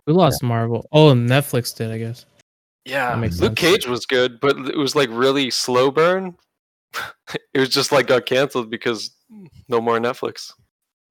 [0.08, 0.88] We lost Marvel.
[0.94, 2.26] Oh, Netflix did, I guess.
[2.86, 3.76] Yeah, makes Luke sense.
[3.76, 6.36] Cage was good, but it was like really slow burn.
[7.54, 9.12] it was just like got canceled because
[9.70, 10.52] no more Netflix.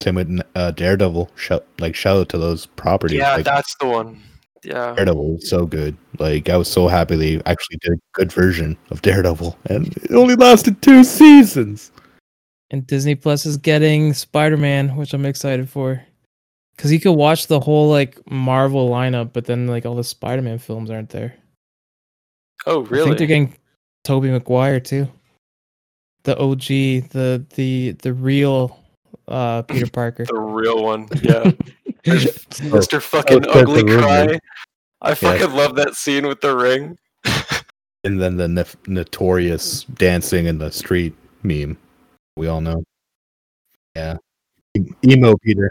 [0.02, 1.30] Same with uh, Daredevil.
[1.36, 3.18] Shout, like shout out to those properties.
[3.18, 4.20] Yeah, like, that's the one.
[4.64, 4.94] Yeah.
[4.94, 5.96] Daredevil was so good.
[6.18, 10.12] Like I was so happy they actually did a good version of Daredevil, and it
[10.12, 11.90] only lasted two seasons.
[12.70, 16.02] And Disney Plus is getting Spider Man, which I'm excited for.
[16.76, 20.42] Because you could watch the whole like Marvel lineup, but then like all the Spider
[20.42, 21.34] Man films aren't there.
[22.66, 23.02] Oh, really?
[23.02, 23.56] I think they're getting
[24.04, 25.08] Tobey Maguire too.
[26.24, 26.66] The OG,
[27.10, 28.78] the the the real
[29.28, 30.24] uh Peter Parker.
[30.24, 31.08] the real one.
[31.22, 31.50] Yeah.
[32.04, 32.94] Mr.
[32.96, 34.02] Oh, fucking that's ugly rumor.
[34.02, 34.38] cry.
[35.02, 36.98] I fucking love that scene with the ring.
[38.04, 41.78] And then the nef- notorious dancing in the street meme.
[42.36, 42.82] We all know.
[43.94, 44.16] Yeah.
[45.06, 45.70] Emo Peter.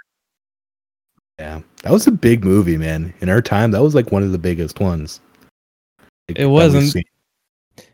[1.38, 1.60] Yeah.
[1.84, 3.14] That was a big movie, man.
[3.20, 5.20] In our time, that was like one of the biggest ones.
[6.32, 6.92] Like, that It wasn't.
[6.92, 7.04] seen.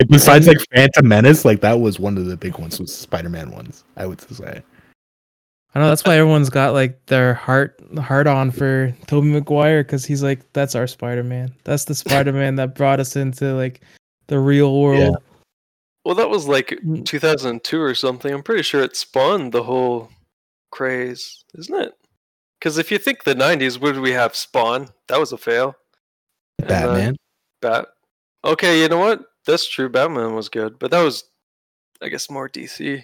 [0.09, 3.51] Besides like Phantom Menace, like that was one of the big ones, was Spider Man
[3.51, 4.61] ones, I would say.
[5.75, 10.05] I know that's why everyone's got like their heart heart on for Tobey Maguire because
[10.05, 11.53] he's like that's our Spider Man.
[11.63, 13.81] That's the Spider Man that brought us into like
[14.27, 15.17] the real world.
[16.05, 17.05] Well, that was like Mm.
[17.05, 18.33] 2002 or something.
[18.33, 20.09] I'm pretty sure it spawned the whole
[20.71, 21.93] craze, isn't it?
[22.59, 24.35] Because if you think the 90s, what did we have?
[24.35, 24.89] Spawn.
[25.09, 25.75] That was a fail.
[26.59, 27.15] And, uh, Batman.
[27.61, 27.87] Bat.
[28.43, 29.23] Okay, you know what?
[29.45, 29.89] That's true.
[29.89, 31.23] Batman was good, but that was,
[32.01, 33.03] I guess, more DC.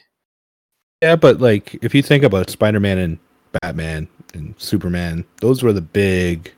[1.02, 3.20] Yeah, but like if you think about Spider-Man and
[3.62, 6.54] Batman and Superman, those were the big,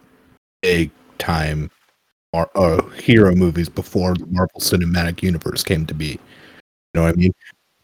[0.61, 1.71] big time
[2.33, 6.11] mar- uh, hero movies before the Marvel Cinematic Universe came to be.
[6.11, 6.19] You
[6.93, 7.31] know what I mean?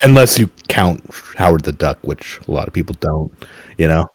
[0.01, 1.03] Unless you count
[1.35, 3.31] Howard the Duck, which a lot of people don't.
[3.77, 4.07] You know,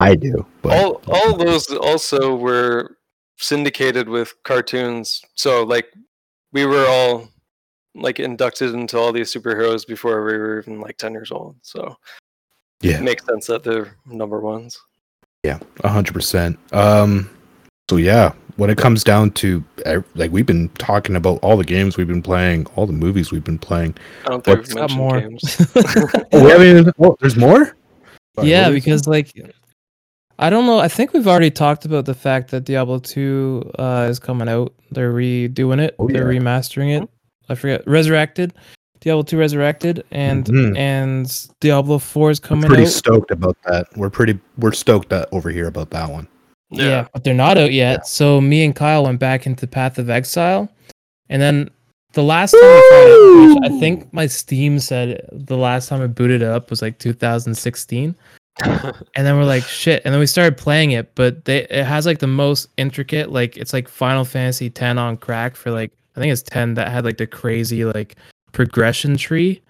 [0.00, 0.46] I do.
[0.62, 2.96] But all all those also were
[3.38, 5.22] syndicated with cartoons.
[5.34, 5.92] So like
[6.52, 7.28] we were all
[7.94, 11.56] like inducted into all these superheroes before we were even like 10 years old.
[11.62, 11.96] So
[12.80, 14.78] yeah, it makes sense that they're number ones.
[15.42, 16.58] Yeah, a hundred percent.
[16.72, 17.30] Um,
[17.90, 19.62] so yeah, when it comes down to
[20.14, 23.44] like we've been talking about all the games we've been playing, all the movies we've
[23.44, 23.94] been playing.
[24.24, 25.20] I don't think we've mentioned more.
[25.20, 25.66] games.
[26.32, 26.92] Oh, we haven't even.
[26.98, 27.76] Oh, there's more.
[28.36, 29.32] Sorry, yeah, because like
[30.38, 30.78] I don't know.
[30.78, 34.72] I think we've already talked about the fact that Diablo 2 uh, is coming out.
[34.90, 35.94] They're redoing it.
[35.98, 37.08] Oh, They're remastering it.
[37.48, 37.86] I forget.
[37.86, 38.52] Resurrected.
[39.00, 40.78] Diablo 2 Resurrected and Mhm.
[40.78, 42.88] and Diablo 4 is coming pretty out.
[42.88, 43.86] stoked about that.
[43.96, 44.38] We're pretty.
[44.56, 46.26] We're stoked that over here about that one.
[46.70, 47.06] Yeah.
[47.12, 48.06] but they're not out yet.
[48.08, 50.68] So me and Kyle went back into Path of Exile,
[51.28, 51.70] and then
[52.14, 56.00] the last time we tried it, which I think my Steam said the last time
[56.02, 58.16] I booted it up was like 2016.
[58.62, 60.02] And then we're like shit.
[60.04, 63.56] And then we started playing it but they it has like the most intricate like
[63.56, 67.04] it's like final fantasy 10 on crack for like i think it's 10 that had
[67.04, 68.16] like the crazy like
[68.52, 69.60] progression tree.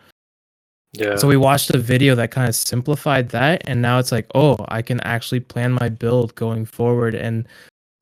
[0.92, 1.16] Yeah.
[1.16, 4.56] so we watched a video that kind of simplified that and now it's like oh
[4.68, 7.48] i can actually plan my build going forward and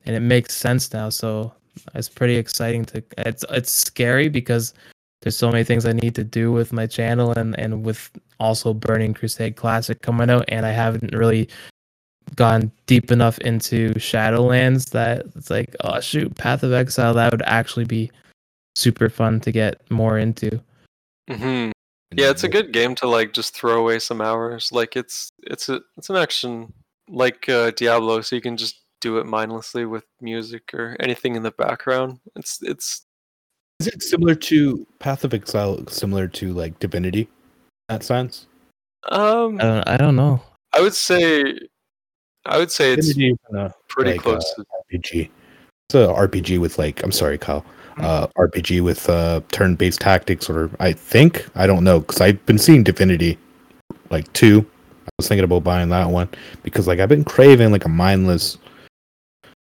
[0.05, 1.09] and it makes sense now.
[1.09, 1.53] So
[1.95, 4.73] it's pretty exciting to it's it's scary because
[5.23, 8.73] there's so many things i need to do with my channel and and with also
[8.73, 11.47] burning crusade classic coming out and i haven't really
[12.35, 17.43] gone deep enough into shadowlands that it's like oh shoot path of exile that would
[17.43, 18.11] actually be
[18.75, 20.59] super fun to get more into
[21.29, 21.71] hmm
[22.15, 24.71] Yeah, it's a good game to like just throw away some hours.
[24.71, 26.71] Like it's it's a it's an action
[27.09, 31.43] like uh, Diablo, so you can just do it mindlessly with music or anything in
[31.43, 32.19] the background.
[32.35, 33.05] It's it's
[33.83, 35.85] Is it similar to Path of Exile?
[35.87, 37.27] Similar to like Divinity, in
[37.89, 38.47] that sense.
[39.09, 41.59] um i don't, I don't know I would say
[42.45, 45.29] I would say it's Divinity is kinda pretty like, close uh, to RPG.
[45.89, 47.65] It's a RPG with like I'm sorry, Kyle.
[47.97, 52.57] Uh, RPG with uh, turn-based tactics, or I think I don't know because I've been
[52.57, 53.37] seeing Divinity
[54.11, 54.65] like two.
[55.05, 56.29] I was thinking about buying that one
[56.63, 58.57] because like I've been craving like a mindless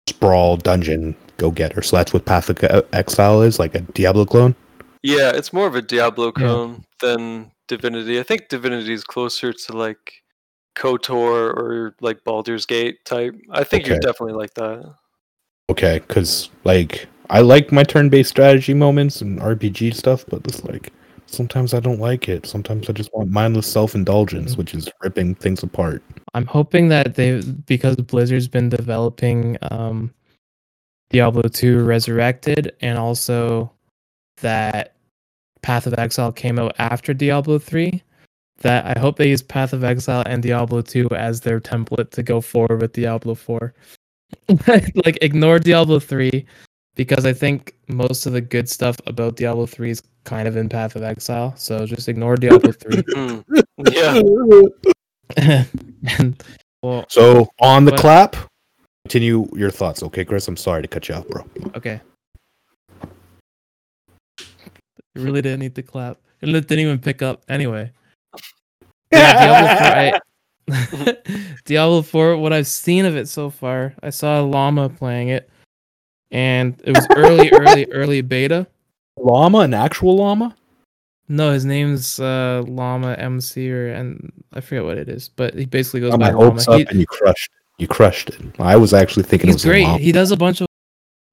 [0.10, 1.82] sprawl dungeon go getter.
[1.82, 4.56] So that's what Path of Exile is, like a Diablo clone.
[5.04, 6.32] Yeah, it's more of a Diablo Yeah.
[6.44, 8.20] clone than Divinity.
[8.20, 10.24] I think Divinity is closer to like
[10.76, 13.36] KOTOR or like Baldur's Gate type.
[13.52, 14.94] I think you're definitely like that.
[15.70, 20.94] Okay, because like I like my turn-based strategy moments and RPG stuff, but it's like
[21.26, 22.46] sometimes I don't like it.
[22.46, 26.02] Sometimes I just want mindless self-indulgence, which is ripping things apart.
[26.34, 30.14] I'm hoping that they because Blizzard's been developing um
[31.10, 33.72] Diablo 2 Resurrected and also
[34.42, 34.96] that
[35.62, 38.02] Path of Exile came out after Diablo 3
[38.60, 42.24] that I hope they use Path of Exile and Diablo 2 as their template to
[42.24, 43.74] go forward with Diablo 4.
[44.68, 46.46] like ignore Diablo 3
[46.96, 50.68] because I think most of the good stuff about Diablo 3 is kind of in
[50.68, 51.54] Path of Exile.
[51.56, 53.04] So just ignore Diablo 3.
[53.16, 53.40] Hmm.
[53.92, 54.20] Yeah.
[56.18, 56.44] and
[56.82, 58.36] well, So on the But- clap,
[59.08, 60.04] continue your thoughts.
[60.04, 60.48] Okay, Chris.
[60.50, 61.46] I'm sorry to cut you off, bro.
[61.76, 62.02] Okay.
[65.16, 66.18] You really didn't need to clap.
[66.42, 67.92] And it didn't even pick up anyway.
[69.12, 70.20] Yeah, Diablo
[70.68, 71.18] 4, I,
[71.66, 75.50] Diablo 4, what I've seen of it so far, I saw a llama playing it.
[76.30, 78.68] And it was early, early, early beta.
[79.18, 80.54] llama, an actual llama.
[81.30, 85.66] No, his name's uh, Llama MC or and I forget what it is, but he
[85.66, 86.62] basically goes Got by my Llama.
[86.68, 87.52] up, He- and you crushed.
[87.78, 88.42] You crushed it.
[88.60, 89.88] I was actually thinking it he's was great.
[90.02, 90.68] He does a bunch of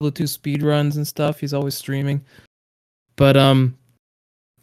[0.02, 1.40] Bluetooth speed runs and stuff.
[1.40, 2.22] He's always streaming.
[3.16, 3.76] But um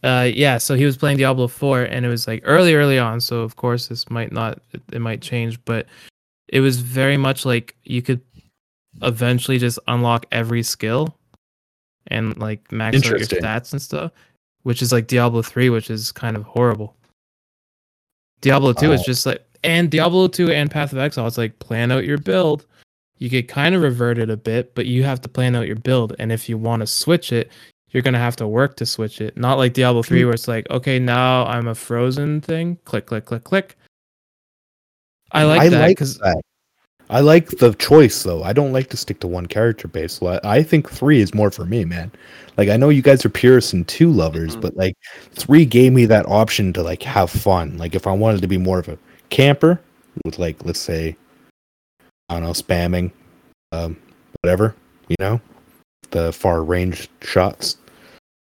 [0.03, 3.19] uh yeah, so he was playing Diablo 4 and it was like early early on,
[3.21, 5.87] so of course this might not it, it might change, but
[6.49, 8.21] it was very much like you could
[9.01, 11.15] eventually just unlock every skill
[12.07, 14.11] and like max out your stats and stuff,
[14.63, 16.95] which is like Diablo 3, which is kind of horrible.
[18.41, 19.03] Diablo 2 is Oh.
[19.03, 22.65] just like and Diablo 2 and Path of Exile, it's like plan out your build.
[23.17, 26.15] You get kind of reverted a bit, but you have to plan out your build.
[26.17, 27.51] And if you want to switch it,
[27.91, 29.37] you're gonna have to work to switch it.
[29.37, 32.77] Not like Diablo 3 where it's like, okay, now I'm a frozen thing.
[32.85, 33.77] Click, click, click, click.
[35.33, 36.41] I like I that like because that.
[37.09, 38.41] I like the choice though.
[38.43, 40.13] I don't like to stick to one character base.
[40.13, 42.11] So I, I think three is more for me, man.
[42.57, 44.61] Like I know you guys are purists and two lovers, Mhm.
[44.61, 44.95] but like
[45.33, 47.77] three gave me that option to like have fun.
[47.77, 48.97] Like if I wanted to be more of a
[49.31, 49.81] camper
[50.23, 51.15] with like let's say
[52.29, 53.11] I don't know, spamming,
[53.73, 53.97] um,
[54.41, 54.73] whatever,
[55.09, 55.41] you know,
[56.11, 57.75] the far range shots.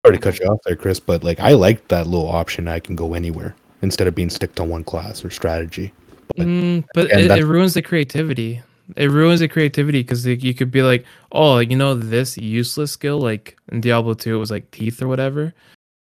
[0.06, 2.68] Sorry to cut you off there, Chris, but like I like that little option.
[2.68, 5.94] I can go anywhere instead of being stick to one class or strategy.
[6.36, 8.62] But- Mm, but it, it ruins the creativity.
[8.96, 13.20] It ruins the creativity because you could be like, oh, you know, this useless skill,
[13.20, 15.54] like in Diablo 2, it was like teeth or whatever.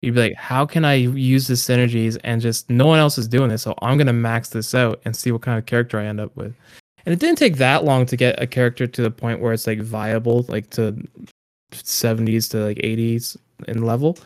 [0.04, 3.28] You'd be like, how can I use the synergies and just no one else is
[3.28, 6.06] doing this, so I'm gonna max this out and see what kind of character I
[6.06, 6.54] end up with.
[7.06, 9.66] And it didn't take that long to get a character to the point where it's
[9.66, 10.96] like viable, like to
[11.72, 13.36] 70s to like 80s
[13.68, 14.18] in level.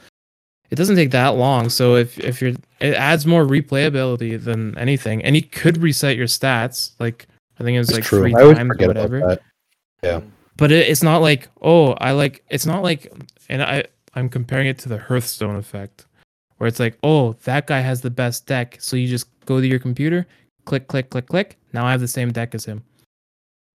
[0.70, 1.70] It doesn't take that long.
[1.70, 5.24] So if if you're it adds more replayability than anything.
[5.24, 6.92] And you could reset your stats.
[7.00, 7.26] Like
[7.58, 8.20] I think it was It's like true.
[8.20, 9.20] three times or whatever.
[9.20, 9.42] that.
[10.02, 10.20] Yeah,
[10.56, 13.12] but it, it's not like, oh, I like it's not like
[13.48, 13.84] and I
[14.18, 16.06] I'm comparing it to the Hearthstone effect.
[16.56, 18.76] Where it's like, oh, that guy has the best deck.
[18.80, 20.26] So you just go to your computer,
[20.64, 21.56] click, click, click, click.
[21.72, 22.82] Now I have the same deck as him.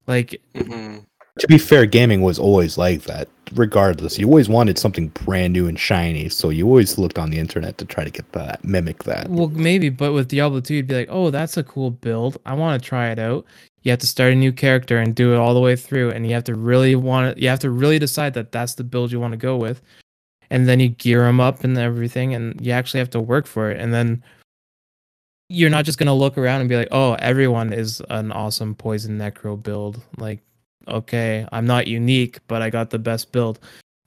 [0.06, 0.98] Like hmm
[1.40, 3.30] To be fair, gaming was always like that.
[3.54, 7.40] Regardless, you always wanted something brand new and shiny, so you always looked on the
[7.40, 9.30] internet to try to get that, mimic that.
[9.30, 12.38] Well, maybe, but with Diablo 2, you'd be like, oh, that's a cool build.
[12.46, 13.46] I want to try it out.
[13.84, 16.26] You have to start a new character and do it all the way through, and
[16.26, 17.38] you have to really want it.
[17.38, 19.82] You have to really decide that that's the build you want to go with,
[20.54, 23.72] and then you gear them up and everything, and you actually have to work for
[23.72, 23.82] it.
[23.82, 24.24] And then
[25.50, 29.18] you're not just gonna look around and be like, oh, everyone is an awesome poison
[29.18, 30.00] necro build.
[30.18, 30.42] Like,
[30.88, 33.58] okay, I'm not unique, but I got the best build.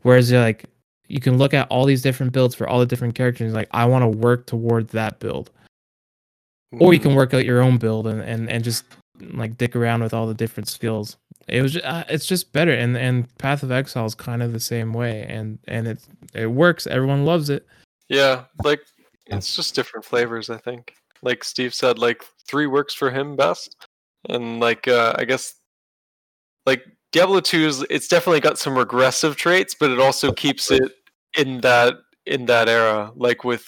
[0.03, 0.67] Whereas you're like,
[1.09, 3.53] you can look at all these different builds for all the different characters.
[3.53, 5.51] Like, I want to work toward that build,
[6.79, 7.17] or you can mm.
[7.17, 8.85] work out your own build and and, and just
[9.33, 11.17] like dick around with all the different skills.
[11.49, 14.53] It was, ju- uh, it's just better, and and Path of Exile is kind of
[14.53, 16.87] the same way, and and it it works.
[16.87, 17.67] Everyone loves it.
[18.09, 18.81] Yeah, like
[19.27, 20.51] it's just different flavors.
[20.51, 20.95] I think.
[21.23, 23.77] Like Steve said, like three works for him best,
[24.29, 25.55] and like uh, I guess
[26.67, 30.93] like Diablo 2 is it's definitely got some regressive traits, but it also keeps it
[31.39, 31.95] in that
[32.27, 33.13] in that era.
[33.15, 33.65] Like with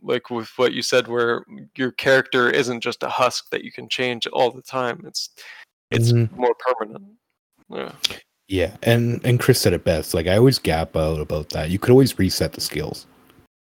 [0.00, 1.44] like with what you said, where
[1.76, 5.02] your character isn't just a husk that you can change all the time.
[5.06, 5.30] It's
[5.90, 6.30] it's Mhm.
[6.36, 7.04] more permanent.
[7.68, 7.92] Yeah.
[8.48, 10.14] Yeah, and and Chris said it best.
[10.14, 11.70] Like I always gap out about that.
[11.70, 13.06] You could always reset the skills.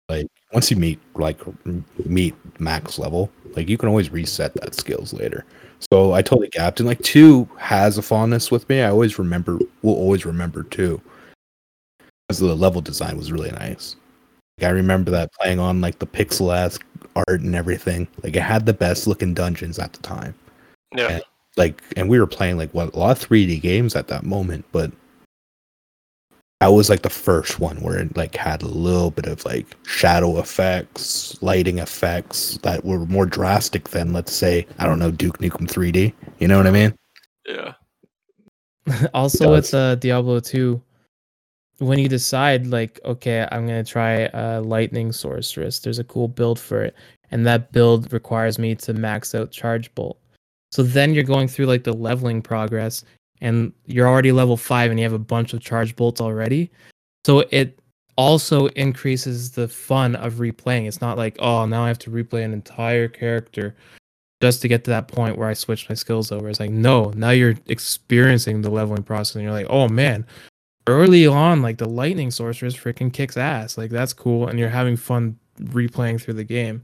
[0.07, 1.39] Like once you meet like
[2.05, 5.45] meet max level, like you can always reset that skills later.
[5.91, 6.79] So I totally gapped.
[6.79, 8.81] And like two has a fondness with me.
[8.81, 9.59] I always remember.
[9.81, 11.01] Will always remember two.
[12.27, 13.95] Because the level design was really nice.
[14.59, 16.79] Like, I remember that playing on like the pixel ass
[17.15, 18.07] art and everything.
[18.23, 20.33] Like it had the best looking dungeons at the time
[20.95, 21.19] Yeah.
[21.57, 24.65] Like and we were playing like what a lot of 3D games at that moment,
[24.71, 24.91] but
[26.61, 29.65] that was like the first one where it like had a little bit of like
[29.83, 35.39] shadow effects, lighting effects that were more drastic than let's say, I don't know, Duke
[35.39, 36.13] Nukem 3D.
[36.37, 36.93] You know what I mean?
[37.47, 37.73] Yeah.
[39.13, 40.79] also, with uh, Diablo 2.
[41.79, 45.79] When you decide, like, okay, I'm gonna try uh, Lightning Sorceress.
[45.79, 46.95] There's a cool build for it,
[47.31, 50.20] and that build requires me to max out Charge Bolt.
[50.71, 53.03] So then you're going through like the leveling progress,
[53.41, 56.71] and you're already level five, and you have a bunch of Charge Bolts already.
[57.25, 57.77] So it
[58.17, 60.87] also increases the fun of replaying.
[60.87, 63.75] It's not like, oh, now I have to replay an entire character
[64.41, 66.49] just to get to that point where I switch my skills over.
[66.49, 70.25] It's like, no, now you're experiencing the leveling process and you're like, oh man,
[70.87, 73.77] early on, like the lightning sorceress freaking kicks ass.
[73.77, 74.47] Like that's cool.
[74.47, 76.83] And you're having fun replaying through the game.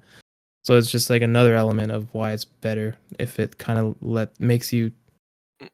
[0.67, 4.37] So it's just like another element of why it's better if it kind of let
[4.37, 4.91] makes you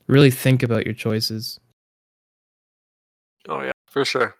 [0.05, 1.59] really think about your choices.
[3.49, 4.35] Oh yeah, for sure.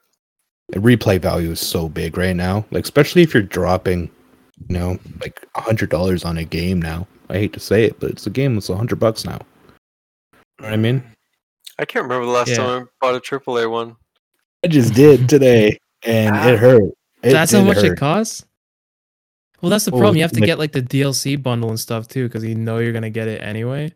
[0.70, 2.66] The replay value is so big right now.
[2.70, 4.12] Like especially if you're dropping,
[4.70, 7.08] you know, like a hundred dollars on a game now.
[7.32, 9.40] I hate to say it, but it's a game that's a hundred bucks now.
[10.34, 11.00] You know what I mean?
[11.00, 11.06] Mm.
[11.80, 12.58] I can't remember the last Yeah.
[12.58, 13.96] time I bought a AAA one.
[14.64, 16.58] I just did today, and it ah.
[16.58, 16.94] hurt.
[17.24, 17.86] It That's how much hurt.
[17.94, 18.46] it costs?
[19.64, 20.18] Well, that's the Well, problem.
[20.18, 22.92] You have to get like the DLC bundle and stuff too, because you know you're
[22.92, 23.94] gonna get it anyway.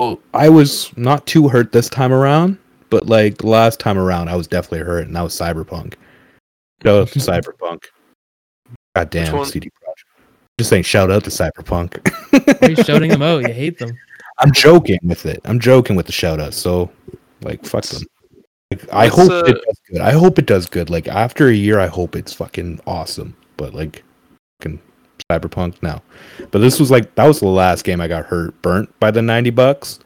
[0.00, 2.58] Well, I was not too hurt this time around,
[2.90, 5.94] but like last time around, I was definitely hurt, and that was Cyberpunk.
[6.82, 7.84] Shout out to Cyberpunk.
[8.96, 9.44] God damn.
[9.44, 10.04] CD Projekt.
[10.58, 12.00] Just saying, shout out to Cyberpunk.
[12.32, 13.42] Why are you shouting them out?
[13.46, 13.96] You hate them.
[14.40, 15.40] I'm joking with it.
[15.44, 16.52] I'm joking with the shout out.
[16.52, 16.90] So,
[17.42, 18.02] like, fuck them.
[18.72, 20.00] Like, I What's, hope uh, it does good.
[20.00, 20.90] I hope it does good.
[20.90, 23.36] Like after a year, I hope it's fucking awesome.
[23.56, 24.02] But like,
[24.64, 24.80] fucking
[25.30, 26.02] Cyberpunk now.
[26.50, 29.22] But this was like that was the last game I got hurt, burnt by the
[29.22, 30.00] ninety bucks.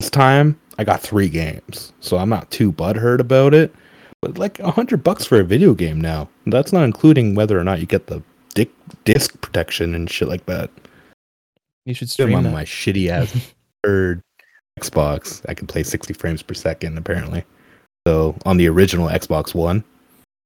[0.00, 3.74] This time I got three games, so I'm not too butthurt about it.
[4.22, 6.28] But like a hundred bucks for a video game now.
[6.46, 8.22] That's not including whether or not you get the
[8.54, 8.70] dick
[9.04, 10.70] disc protection and shit like that.
[11.84, 13.52] You should stream on my shitty ass
[13.84, 14.22] third
[14.80, 17.44] Xbox, I can play 60 frames per second apparently.
[18.06, 19.84] So on the original Xbox One,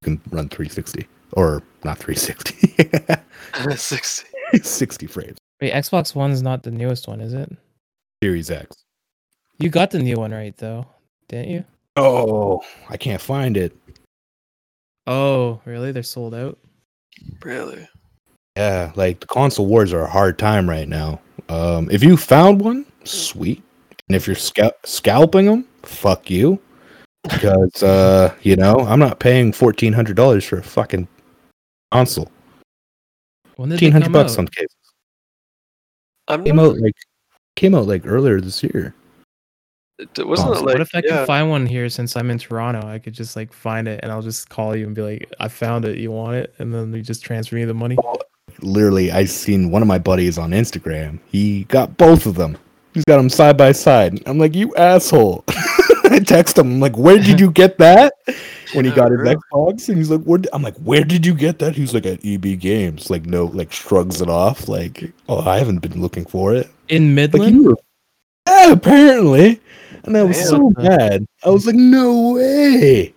[0.03, 4.29] you can run 360 or not 360, 60.
[4.63, 5.39] 60 frames.
[5.61, 7.51] Wait, Xbox One's not the newest one, is it?
[8.23, 8.85] Series X.
[9.59, 10.87] You got the new one right though,
[11.29, 11.65] didn't you?
[11.97, 13.77] Oh, I can't find it.
[15.07, 15.91] Oh, really?
[15.91, 16.59] They're sold out.
[17.43, 17.89] Really?
[18.57, 21.21] Yeah, like the console wars are a hard time right now.
[21.49, 23.63] Um, if you found one, sweet.
[24.09, 26.61] And if you're scal- scalping them, fuck you.
[27.25, 31.09] Because uh, you know, I'm not paying fourteen hundred dollars for a fucking
[31.93, 32.31] console.
[33.57, 34.39] When did Fifteen they hundred come bucks out?
[34.39, 34.75] on cases.
[36.29, 36.95] I'm Came not, out like
[37.57, 38.95] came out like earlier this year.
[39.99, 42.39] it wasn't it like what if I yeah, could find one here since I'm in
[42.39, 42.87] Toronto?
[42.87, 45.49] I could just like find it and I'll just call you and be like, I
[45.49, 46.55] found it, you want it?
[46.59, 48.03] And then you just transfer me the money.
[48.61, 51.21] Literally, I seen one of my buddies on Instagram.
[51.31, 52.57] He got both of them.
[52.95, 54.21] He's got them side by side.
[54.27, 55.45] I'm like, you asshole.
[56.13, 56.73] I text him.
[56.73, 58.13] I'm like, where did you get that?
[58.75, 59.37] When he got his really?
[59.37, 60.41] Xbox, and he's like, where?
[60.53, 61.75] I'm like, where did you get that?
[61.75, 63.11] He's like, at EB Games.
[63.11, 64.69] Like, no, like shrugs it off.
[64.69, 66.69] Like, oh, I haven't been looking for it.
[66.89, 67.55] In Like, Midland?
[67.55, 67.77] you were,
[68.47, 69.61] yeah, apparently.
[70.05, 70.47] And I was Man.
[70.47, 71.27] so What the- mad.
[71.45, 73.15] I was like, no way.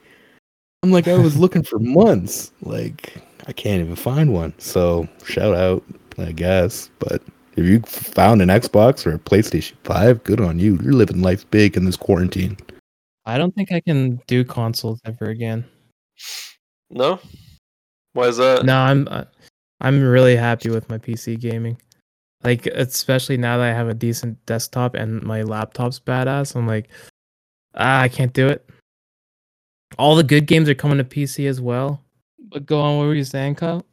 [0.83, 2.51] I'm like, I was looking for months.
[2.63, 3.13] Like,
[3.47, 4.53] I can't even find one.
[4.57, 5.83] So, shout out,
[6.17, 6.89] I guess.
[6.99, 7.21] But
[7.55, 10.77] if you found an Xbox or a PlayStation 5, good on you.
[10.83, 12.57] You're living life big in this quarantine.
[13.25, 15.65] I don't think I can do consoles ever again.
[16.89, 17.19] no.
[18.13, 18.65] Why is that?
[18.65, 19.23] No, I'm uh,
[19.79, 21.77] I'm really happy with my PC gaming.
[22.43, 26.89] Like especially now that I have a decent desktop and my laptop's badass, I'm like,
[27.75, 28.67] ah, I can't do it.
[29.97, 32.01] All the good games are coming to PC as well.
[32.39, 33.85] But go on, what were you saying, Kyle?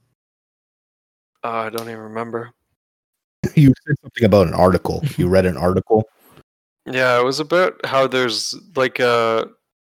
[1.45, 2.51] Oh, I don't even remember.
[3.55, 5.03] You said something about an article.
[5.17, 6.09] You read an article.
[6.87, 9.47] Yeah, it was about how there's like uh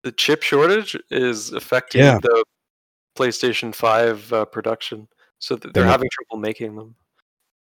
[0.04, 2.20] the chip shortage is affecting Yeah.
[2.22, 2.44] the
[3.18, 5.08] PlayStation 5 uh, production.
[5.40, 6.96] So th- they're Then- having trouble making them.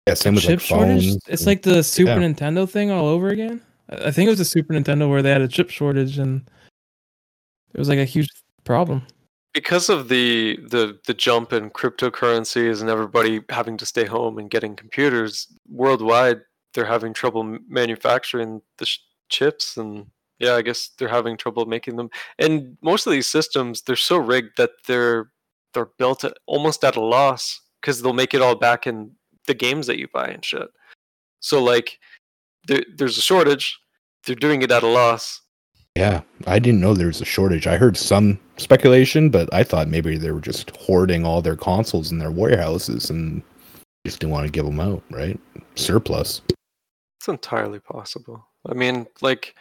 [0.08, 1.04] Yeah, same with Chip like shortage?
[1.10, 1.18] phones.
[1.28, 2.26] It's and- like the Super yeah.
[2.28, 3.60] Nintendo thing all over again.
[3.88, 6.48] I I think it was the Super Nintendo where they had a chip shortage and
[7.74, 8.28] it was like a huge
[8.64, 9.02] problem.
[9.54, 14.50] because of the the the jump in cryptocurrencies and everybody having to stay home and
[14.50, 16.40] getting computers worldwide
[16.72, 18.98] they're having trouble manufacturing the sh-
[19.32, 20.06] chips and
[20.38, 24.16] yeah i guess they're having trouble making them and most of these systems they're so
[24.16, 25.30] rigged that they're
[25.72, 29.10] they're built at, almost at a loss because they'll make it all back in
[29.46, 30.68] the games that you buy and shit
[31.40, 31.98] so like
[32.68, 33.78] there, there's a shortage
[34.26, 35.40] they're doing it at a loss
[35.96, 37.66] Yeah, I didn't know there was a shortage.
[37.66, 42.10] I heard some speculation, but I thought maybe they were just hoarding all their consoles
[42.10, 43.42] in their warehouses and
[44.06, 45.38] just didn't want to give them out, right?
[45.74, 46.40] Surplus.
[47.18, 48.48] It's entirely possible.
[48.68, 49.54] I mean, like,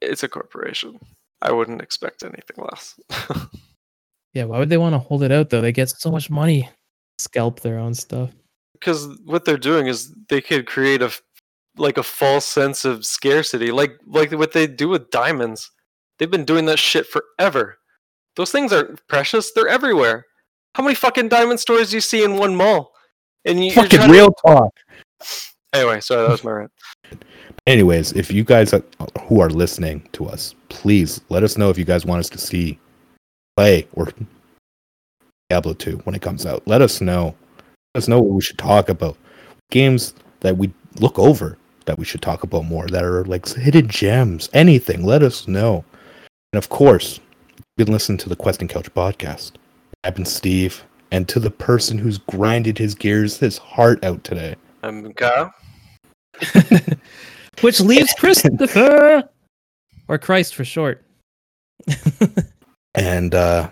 [0.00, 0.98] it's a corporation.
[1.42, 2.98] I wouldn't expect anything less.
[4.32, 5.60] Yeah, why would they want to hold it out though?
[5.60, 6.68] They get so much money.
[7.18, 8.30] Scalp their own stuff.
[8.74, 11.10] because what they're doing is they could create a
[11.76, 15.68] like a false sense of scarcity, like like what they do with diamonds.
[16.20, 17.78] They've been doing that shit forever.
[18.36, 20.26] Those things aren't precious; they're everywhere.
[20.76, 22.92] How many fucking diamond stores do you see in one mall?
[23.44, 24.70] And you, you're Fucking trying to- real talk.
[25.72, 26.72] Anyway, sorry, that was my rant.
[27.66, 28.84] Anyways, if you guys are-
[29.22, 32.38] who are listening to us, please let us know if you guys want us to
[32.38, 32.78] see
[33.56, 34.08] play or
[35.48, 36.62] Diablo 2 when it comes out.
[36.66, 37.34] Let us know.
[37.94, 39.16] Let us know what we should talk about.
[39.70, 43.88] Games that we look over that we should talk about more that are like hidden
[43.88, 44.48] gems.
[44.52, 45.04] Anything.
[45.04, 45.84] Let us know.
[46.52, 47.20] And of course,
[47.56, 49.52] you've been listening to the Quest and Couch podcast.
[50.04, 54.56] I've been Steve, and to the person who's grinded his gears, his heart out today.
[54.82, 55.52] I'm Kyle.
[57.60, 59.28] Which leaves Christopher
[60.08, 61.04] or Christ for short.
[62.94, 63.70] And uh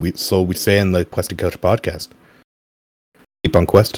[0.00, 2.08] we so we say in the Quest and Couch podcast.
[3.44, 3.90] Keep on questing.